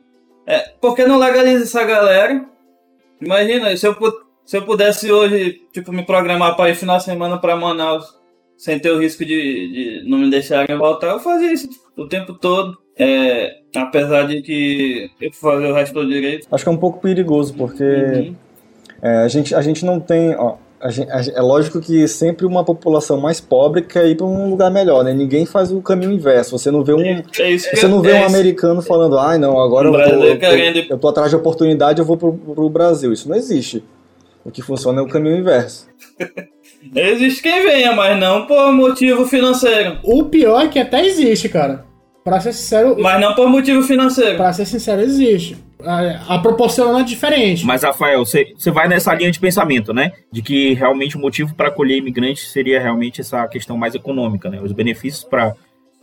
[0.46, 2.44] É, por que não legaliza essa galera?
[3.20, 3.96] Imagina, se eu,
[4.44, 8.04] se eu pudesse hoje, tipo, me programar para ir final de semana para Manaus,
[8.56, 12.34] sem ter o risco de, de não me deixarem voltar, eu fazia isso o tempo
[12.34, 12.83] todo.
[12.98, 16.46] É, apesar de que eu fazer o resto do direito.
[16.50, 18.34] Acho que é um pouco perigoso, porque uhum.
[19.02, 20.34] é, a, gente, a gente não tem.
[20.36, 24.26] Ó, a gente, a, é lógico que sempre uma população mais pobre quer ir para
[24.26, 25.12] um lugar melhor, né?
[25.12, 26.56] Ninguém faz o caminho inverso.
[26.56, 29.60] Você não vê um, é, é você não vê um americano falando, ai ah, não,
[29.60, 32.68] agora um eu, tô, eu, tô, eu tô atrás de oportunidade, eu vou pro, pro
[32.68, 33.12] Brasil.
[33.12, 33.82] Isso não existe.
[34.44, 35.88] O que funciona é o caminho inverso.
[36.94, 39.98] existe quem venha, mas não por motivo financeiro.
[40.04, 41.86] O pior é que até existe, cara.
[42.24, 42.96] Pra ser sincero.
[42.98, 44.36] Mas não por motivo financeiro.
[44.38, 45.58] Pra ser sincero, existe.
[45.84, 47.66] A, a proporção é diferente.
[47.66, 50.12] Mas, Rafael, você vai nessa linha de pensamento, né?
[50.32, 54.58] De que realmente o motivo para acolher imigrantes seria realmente essa questão mais econômica, né?
[54.62, 55.54] Os benefícios para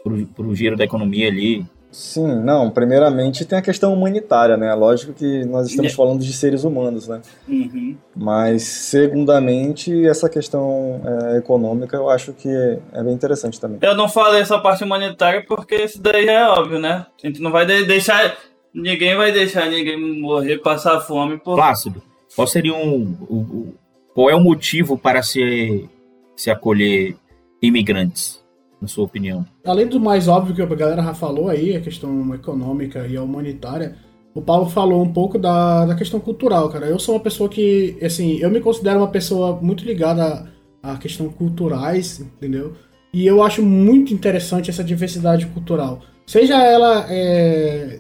[0.06, 4.74] o giro da economia ali Sim, não, primeiramente tem a questão humanitária, né?
[4.74, 5.96] Lógico que nós estamos é.
[5.96, 7.22] falando de seres humanos, né?
[7.48, 7.98] Uhum.
[8.16, 13.80] Mas, segundamente, essa questão é, econômica eu acho que é bem interessante também.
[13.82, 17.06] Eu não falei essa parte humanitária porque isso daí é óbvio, né?
[17.22, 18.38] A gente não vai deixar.
[18.74, 21.38] Ninguém vai deixar ninguém morrer, passar fome.
[21.40, 21.56] Por...
[21.56, 22.02] Plácido,
[22.34, 23.18] qual seria um.
[23.30, 23.74] um
[24.14, 25.90] qual é o motivo para se,
[26.38, 27.16] se acolher
[27.62, 28.41] imigrantes?
[28.82, 29.46] Na sua opinião?
[29.64, 33.22] Além do mais óbvio que a galera já falou aí, a questão econômica e a
[33.22, 33.96] humanitária,
[34.34, 36.88] o Paulo falou um pouco da, da questão cultural, cara.
[36.88, 40.50] Eu sou uma pessoa que, assim, eu me considero uma pessoa muito ligada
[40.82, 42.74] à questão culturais, entendeu?
[43.14, 46.02] E eu acho muito interessante essa diversidade cultural.
[46.26, 48.00] Seja ela é,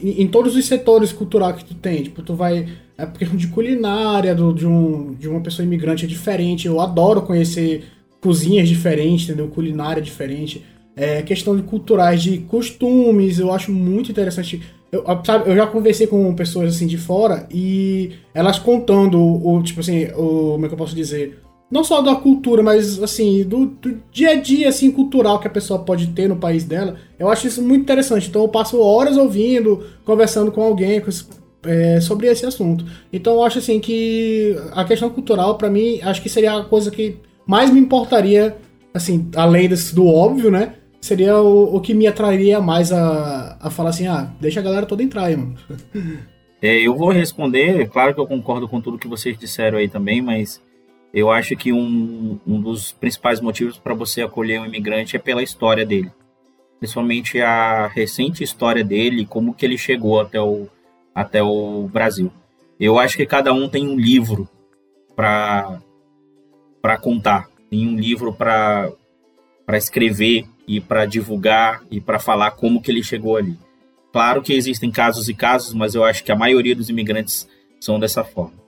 [0.00, 2.04] em, todos os setores culturais que tu tem.
[2.04, 2.68] Tipo, tu vai.
[2.96, 6.66] É questão de culinária, do, de, um, de uma pessoa imigrante é diferente.
[6.66, 7.84] Eu adoro conhecer
[8.22, 9.48] cozinhas diferentes, entendeu?
[9.48, 10.64] Culinária diferente.
[10.94, 14.62] É, questão de culturais, de costumes, eu acho muito interessante.
[14.90, 19.80] Eu, sabe, eu já conversei com pessoas assim de fora e elas contando o, tipo
[19.80, 21.40] assim, o, como é que eu posso dizer?
[21.70, 25.50] Não só da cultura, mas assim, do, do dia a dia assim, cultural que a
[25.50, 26.96] pessoa pode ter no país dela.
[27.18, 28.28] Eu acho isso muito interessante.
[28.28, 31.24] Então eu passo horas ouvindo, conversando com alguém com esse,
[31.64, 32.84] é, sobre esse assunto.
[33.10, 36.90] Então eu acho assim que a questão cultural, para mim, acho que seria a coisa
[36.90, 37.16] que
[37.52, 38.56] mais me importaria,
[38.94, 40.76] assim, além desse, do óbvio, né?
[41.02, 44.86] Seria o, o que me atrairia mais a, a falar assim, ah, deixa a galera
[44.86, 45.54] toda entrar aí, mano.
[46.64, 50.22] É, eu vou responder, claro que eu concordo com tudo que vocês disseram aí também,
[50.22, 50.62] mas
[51.12, 55.42] eu acho que um, um dos principais motivos para você acolher um imigrante é pela
[55.42, 56.12] história dele.
[56.78, 60.68] Principalmente a recente história dele, como que ele chegou até o,
[61.12, 62.30] até o Brasil.
[62.78, 64.48] Eu acho que cada um tem um livro
[65.16, 65.80] para
[66.82, 68.92] para contar, tem um livro para
[69.70, 73.56] escrever e para divulgar e para falar como que ele chegou ali.
[74.12, 77.48] Claro que existem casos e casos, mas eu acho que a maioria dos imigrantes
[77.80, 78.60] são dessa forma.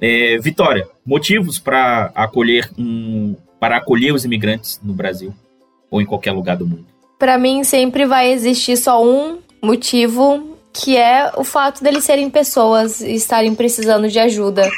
[0.00, 5.32] É, Vitória, motivos para acolher um, para acolher os imigrantes no Brasil
[5.90, 6.86] ou em qualquer lugar do mundo?
[7.18, 13.00] Para mim sempre vai existir só um motivo, que é o fato deles serem pessoas
[13.00, 14.70] e estarem precisando de ajuda.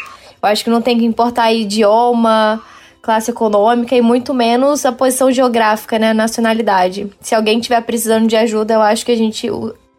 [0.43, 2.63] Eu acho que não tem que importar idioma,
[3.03, 7.11] classe econômica e muito menos a posição geográfica, né, a nacionalidade.
[7.21, 9.49] Se alguém tiver precisando de ajuda, eu acho que a gente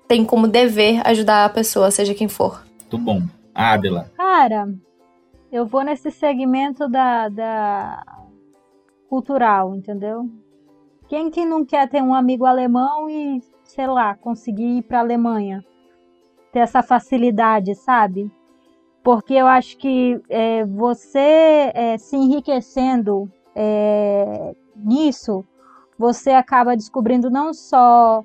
[0.08, 2.64] tem como dever ajudar a pessoa, seja quem for.
[2.82, 3.22] Muito bom.
[3.54, 4.12] Adela.
[4.16, 4.68] Cara,
[5.52, 8.04] eu vou nesse segmento da, da
[9.10, 10.30] cultural, entendeu?
[11.08, 15.66] Quem que não quer ter um amigo alemão e, sei lá, conseguir ir para Alemanha?
[16.54, 18.32] Ter essa facilidade, sabe?
[19.04, 25.46] Porque eu acho que é, você é, se enriquecendo é, nisso,
[25.98, 28.24] você acaba descobrindo não só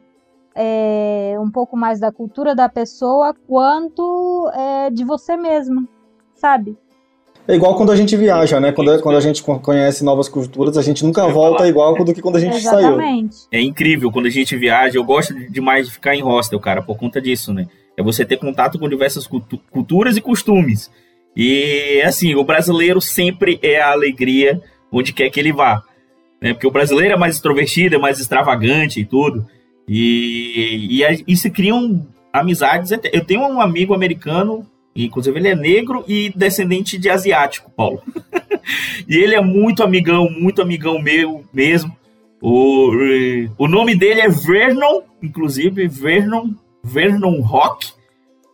[0.55, 5.89] é, um pouco mais da cultura da pessoa, quanto é, de você mesmo,
[6.35, 6.77] sabe?
[7.47, 8.73] É igual quando a gente viaja, né?
[8.73, 12.37] Quando, quando a gente conhece novas culturas, a gente nunca volta igual do que quando
[12.37, 13.35] a gente Exatamente.
[13.35, 13.49] saiu.
[13.53, 14.97] É incrível quando a gente viaja.
[14.97, 17.67] Eu gosto demais de ficar em hostel, cara, por conta disso, né?
[17.97, 19.27] É você ter contato com diversas
[19.71, 20.91] culturas e costumes.
[21.37, 24.61] E, assim, o brasileiro sempre é a alegria
[24.91, 25.83] onde quer que ele vá.
[26.41, 26.53] Né?
[26.53, 29.47] Porque o brasileiro é mais extrovertido, é mais extravagante e tudo.
[29.89, 32.91] E, e, e se criam amizades.
[33.13, 34.67] Eu tenho um amigo americano
[34.97, 38.01] Inclusive, ele é negro e descendente de asiático, Paulo.
[39.09, 41.97] e ele é muito amigão, muito amigão meu mesmo.
[42.41, 42.93] O,
[43.59, 46.51] o nome dele é Vernon, inclusive, Vernon,
[46.85, 47.93] Vernon Rock.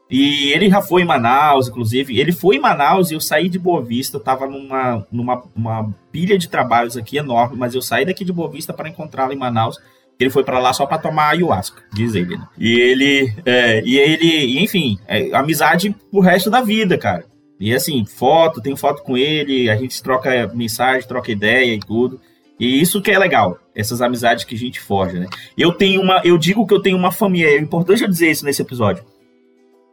[0.09, 2.19] E ele já foi em Manaus, inclusive.
[2.19, 4.17] Ele foi em Manaus e eu saí de Boa Vista.
[4.17, 8.33] Eu tava numa, numa uma pilha de trabalhos aqui enorme, mas eu saí daqui de
[8.33, 9.79] Boa Vista para encontrá-lo em Manaus
[10.21, 12.37] ele foi para lá só para tomar ayahuasca, diz ele.
[12.37, 12.47] Né?
[12.59, 17.25] E ele, é, e ele, enfim, é, amizade pro resto da vida, cara.
[17.59, 22.21] E assim, foto, tem foto com ele, a gente troca mensagem, troca ideia e tudo.
[22.61, 25.27] E isso que é legal, essas amizades que a gente forja, né?
[25.57, 28.45] Eu tenho uma, eu digo que eu tenho uma família, é importante eu dizer isso
[28.45, 29.03] nesse episódio.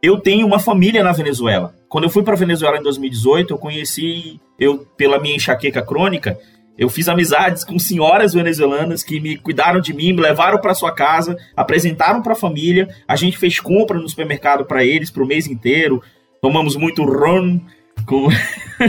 [0.02, 1.74] Eu tenho uma família na Venezuela.
[1.88, 6.38] Quando eu fui para Venezuela em 2018, eu conheci, eu pela minha enxaqueca crônica,
[6.76, 10.92] eu fiz amizades com senhoras venezuelanas que me cuidaram de mim, me levaram para sua
[10.92, 12.88] casa, apresentaram para a família.
[13.08, 16.00] A gente fez compra no supermercado para eles para o mês inteiro.
[16.40, 17.60] Tomamos muito rum,
[18.08, 18.28] com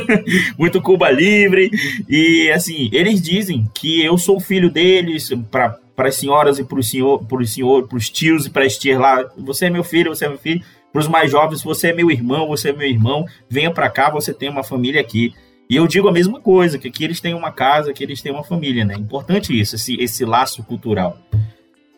[0.58, 1.70] muito Cuba Livre.
[2.08, 6.90] E assim, eles dizem que eu sou filho deles para as senhoras e para os
[6.90, 9.30] senhor, para os senhor, para os tios e para as tias lá.
[9.38, 10.64] Você é meu filho, você é meu filho.
[10.91, 13.26] Para os mais jovens, você é meu irmão, você é meu irmão.
[13.48, 15.34] Venha para cá, você tem uma família aqui.
[15.70, 18.32] E eu digo a mesma coisa, que aqui eles têm uma casa, que eles têm
[18.32, 18.96] uma família, né?
[18.96, 21.20] Importante isso, esse, esse laço cultural.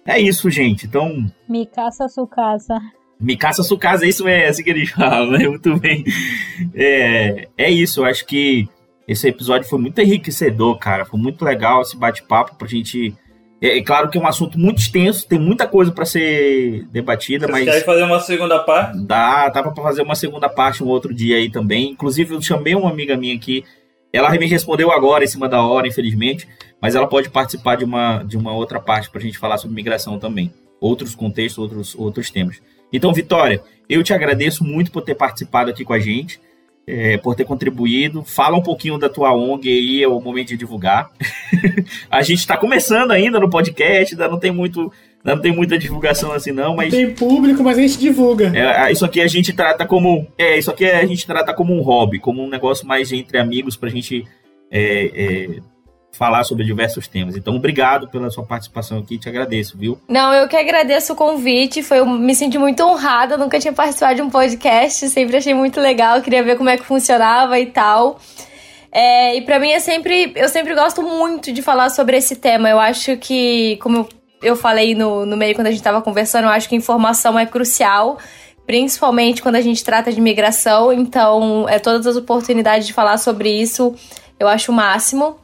[0.06, 0.86] É isso, gente.
[0.86, 1.26] Então.
[1.48, 2.78] Me caça sua casa.
[3.22, 5.48] Me caça sua casa, é isso é assim que eles falam, né?
[5.48, 6.04] Muito bem.
[6.74, 8.68] É, é isso, eu acho que
[9.08, 11.06] esse episódio foi muito enriquecedor, cara.
[11.06, 13.14] Foi muito legal esse bate-papo pra gente
[13.62, 17.46] é, é, claro que é um assunto muito extenso, tem muita coisa para ser debatida,
[17.46, 17.76] Vocês mas.
[17.76, 18.98] Quer fazer uma segunda parte?
[19.06, 21.92] Dá, dá para fazer uma segunda parte um outro dia aí também.
[21.92, 23.64] Inclusive, eu chamei uma amiga minha aqui.
[24.12, 26.48] Ela me respondeu agora, em cima da hora, infelizmente,
[26.82, 29.76] mas ela pode participar de uma, de uma outra parte para a gente falar sobre
[29.76, 30.52] migração também.
[30.82, 32.60] Outros contextos, outros, outros temas.
[32.92, 36.40] Então, Vitória, eu te agradeço muito por ter participado aqui com a gente
[36.86, 38.24] é, por ter contribuído.
[38.24, 41.10] Fala um pouquinho da tua ONG aí, é o momento de divulgar.
[42.10, 44.92] a gente está começando ainda no podcast, ainda não tem muito.
[45.24, 46.92] Não tem muita divulgação assim, não, mas.
[46.92, 48.52] Tem público, mas a gente divulga.
[48.56, 50.28] É, isso aqui a gente trata como.
[50.38, 53.78] É, isso aqui a gente trata como um hobby, como um negócio mais entre amigos
[53.78, 54.26] pra gente
[54.72, 55.60] é, é,
[56.12, 57.36] falar sobre diversos temas.
[57.36, 60.00] Então, obrigado pela sua participação aqui, te agradeço, viu?
[60.08, 64.16] Não, eu que agradeço o convite, foi, eu me senti muito honrada, nunca tinha participado
[64.16, 68.20] de um podcast, sempre achei muito legal, queria ver como é que funcionava e tal.
[68.92, 72.70] É, e para mim é sempre, eu sempre gosto muito de falar sobre esse tema.
[72.70, 74.08] Eu acho que, como
[74.44, 77.46] eu falei no, no meio quando a gente estava conversando, eu acho que informação é
[77.46, 78.18] crucial
[78.64, 80.94] principalmente quando a gente trata de migração.
[80.94, 83.94] Então, é todas as oportunidades de falar sobre isso,
[84.40, 85.41] eu acho o máximo.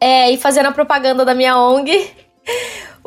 [0.00, 2.10] É, e fazendo a propaganda da minha ONG.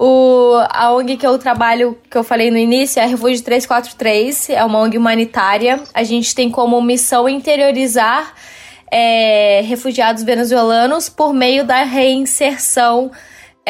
[0.02, 4.52] O, a ONG que eu trabalho, que eu falei no início, é a Refúgio 343,
[4.52, 5.82] é uma ONG humanitária.
[5.94, 8.34] A gente tem como missão interiorizar
[8.90, 13.12] é, refugiados venezuelanos por meio da reinserção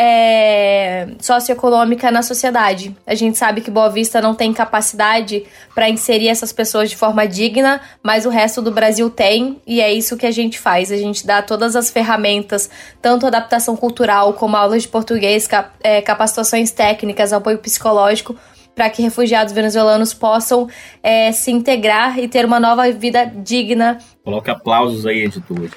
[0.01, 2.95] é, socioeconômica na sociedade.
[3.05, 5.43] A gente sabe que Boa Vista não tem capacidade
[5.75, 9.91] para inserir essas pessoas de forma digna, mas o resto do Brasil tem, e é
[9.93, 10.89] isso que a gente faz.
[10.89, 12.69] A gente dá todas as ferramentas,
[13.01, 18.37] tanto adaptação cultural como aulas de português, cap é, capacitações técnicas, apoio psicológico,
[18.73, 20.69] para que refugiados venezuelanos possam
[21.03, 23.97] é, se integrar e ter uma nova vida digna.
[24.23, 25.69] Coloca aplausos aí, editor.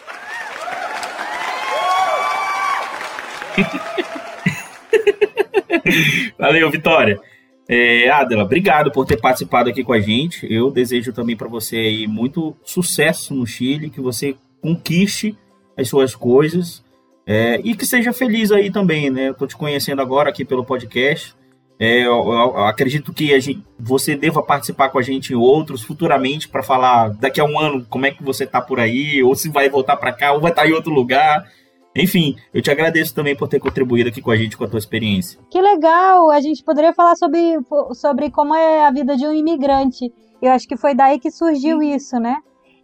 [6.38, 7.20] Valeu, Vitória.
[7.68, 10.46] É, Adela, obrigado por ter participado aqui com a gente.
[10.52, 15.36] Eu desejo também para você aí muito sucesso no Chile, que você conquiste
[15.76, 16.84] as suas coisas
[17.26, 19.28] é, e que seja feliz aí também, né?
[19.28, 21.34] Eu tô te conhecendo agora aqui pelo podcast.
[21.78, 25.82] É, eu, eu, eu, acredito que gente, você deva participar com a gente em outros
[25.82, 29.34] futuramente para falar daqui a um ano como é que você tá por aí, ou
[29.34, 31.48] se vai voltar para cá, ou vai estar tá em outro lugar.
[31.94, 34.78] Enfim, eu te agradeço também por ter contribuído aqui com a gente com a tua
[34.78, 35.38] experiência.
[35.50, 36.30] Que legal!
[36.30, 37.58] A gente poderia falar sobre,
[37.92, 40.12] sobre como é a vida de um imigrante.
[40.40, 42.36] Eu acho que foi daí que surgiu isso, né?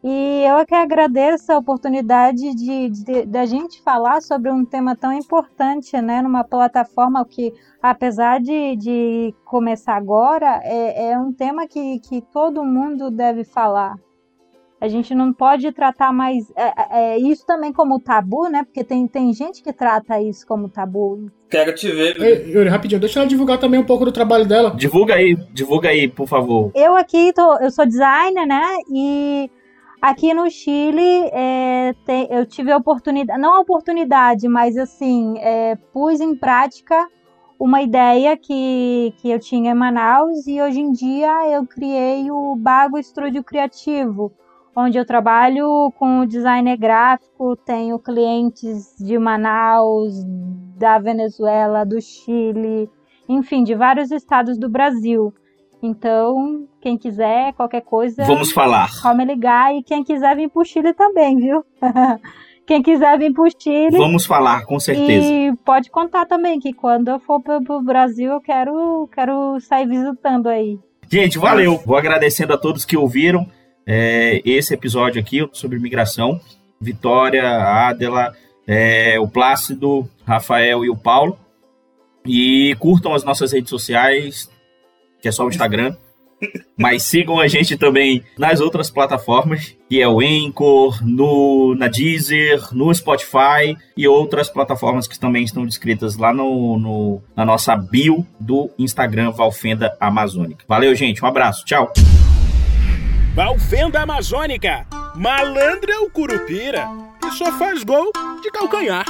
[0.02, 4.64] E eu é que agradeço a oportunidade de, de, de, a gente falar sobre um
[4.64, 7.52] tema tão importante, né, numa plataforma que,
[7.82, 13.96] apesar de, de começar agora, é, é um tema que, que todo mundo deve falar.
[14.80, 18.64] A gente não pode tratar mais é, é, é isso também como tabu, né?
[18.64, 21.30] Porque tem, tem gente que trata isso como tabu.
[21.50, 22.20] Quero te ver.
[22.20, 24.70] Ei, Yuri, rapidinho, deixa ela divulgar também um pouco do trabalho dela.
[24.70, 26.70] Divulga aí, divulga aí, por favor.
[26.74, 28.76] Eu aqui, tô, eu sou designer, né?
[28.92, 29.50] E
[30.00, 35.74] Aqui no Chile, é, tem, eu tive a oportunidade, não a oportunidade, mas assim, é,
[35.92, 37.08] pus em prática
[37.58, 42.54] uma ideia que, que eu tinha em Manaus e hoje em dia eu criei o
[42.54, 44.32] Bago Estúdio Criativo,
[44.74, 50.14] onde eu trabalho com designer gráfico, tenho clientes de Manaus,
[50.76, 52.88] da Venezuela, do Chile,
[53.28, 55.32] enfim, de vários estados do Brasil.
[55.82, 58.24] Então, quem quiser, qualquer coisa.
[58.24, 58.88] Vamos falar.
[58.90, 59.74] Só me ligar.
[59.74, 61.64] E quem quiser vir pro Chile também, viu?
[62.66, 63.96] quem quiser vir pro Chile.
[63.96, 65.32] Vamos falar, com certeza.
[65.32, 69.86] E pode contar também que quando eu for pro, pro Brasil, eu quero, quero sair
[69.86, 70.78] visitando aí.
[71.08, 71.80] Gente, valeu.
[71.86, 73.46] Vou agradecendo a todos que ouviram
[73.90, 76.38] é, esse episódio aqui sobre migração.
[76.78, 77.42] Vitória,
[77.88, 78.36] Adela,
[78.66, 81.38] é, o Plácido, Rafael e o Paulo.
[82.26, 84.50] E curtam as nossas redes sociais,
[85.22, 85.96] que é só o Instagram.
[86.76, 92.68] Mas sigam a gente também nas outras plataformas, que é o Anchor, no, na Deezer,
[92.72, 98.24] no Spotify e outras plataformas que também estão descritas lá no, no na nossa bio
[98.38, 100.64] do Instagram Valfenda Amazônica.
[100.68, 101.24] Valeu, gente.
[101.24, 101.64] Um abraço.
[101.64, 101.90] Tchau.
[103.38, 104.84] Valfenda Amazônica.
[105.14, 106.88] Malandra é o Curupira,
[107.22, 108.10] que só faz gol
[108.42, 109.04] de calcanhar.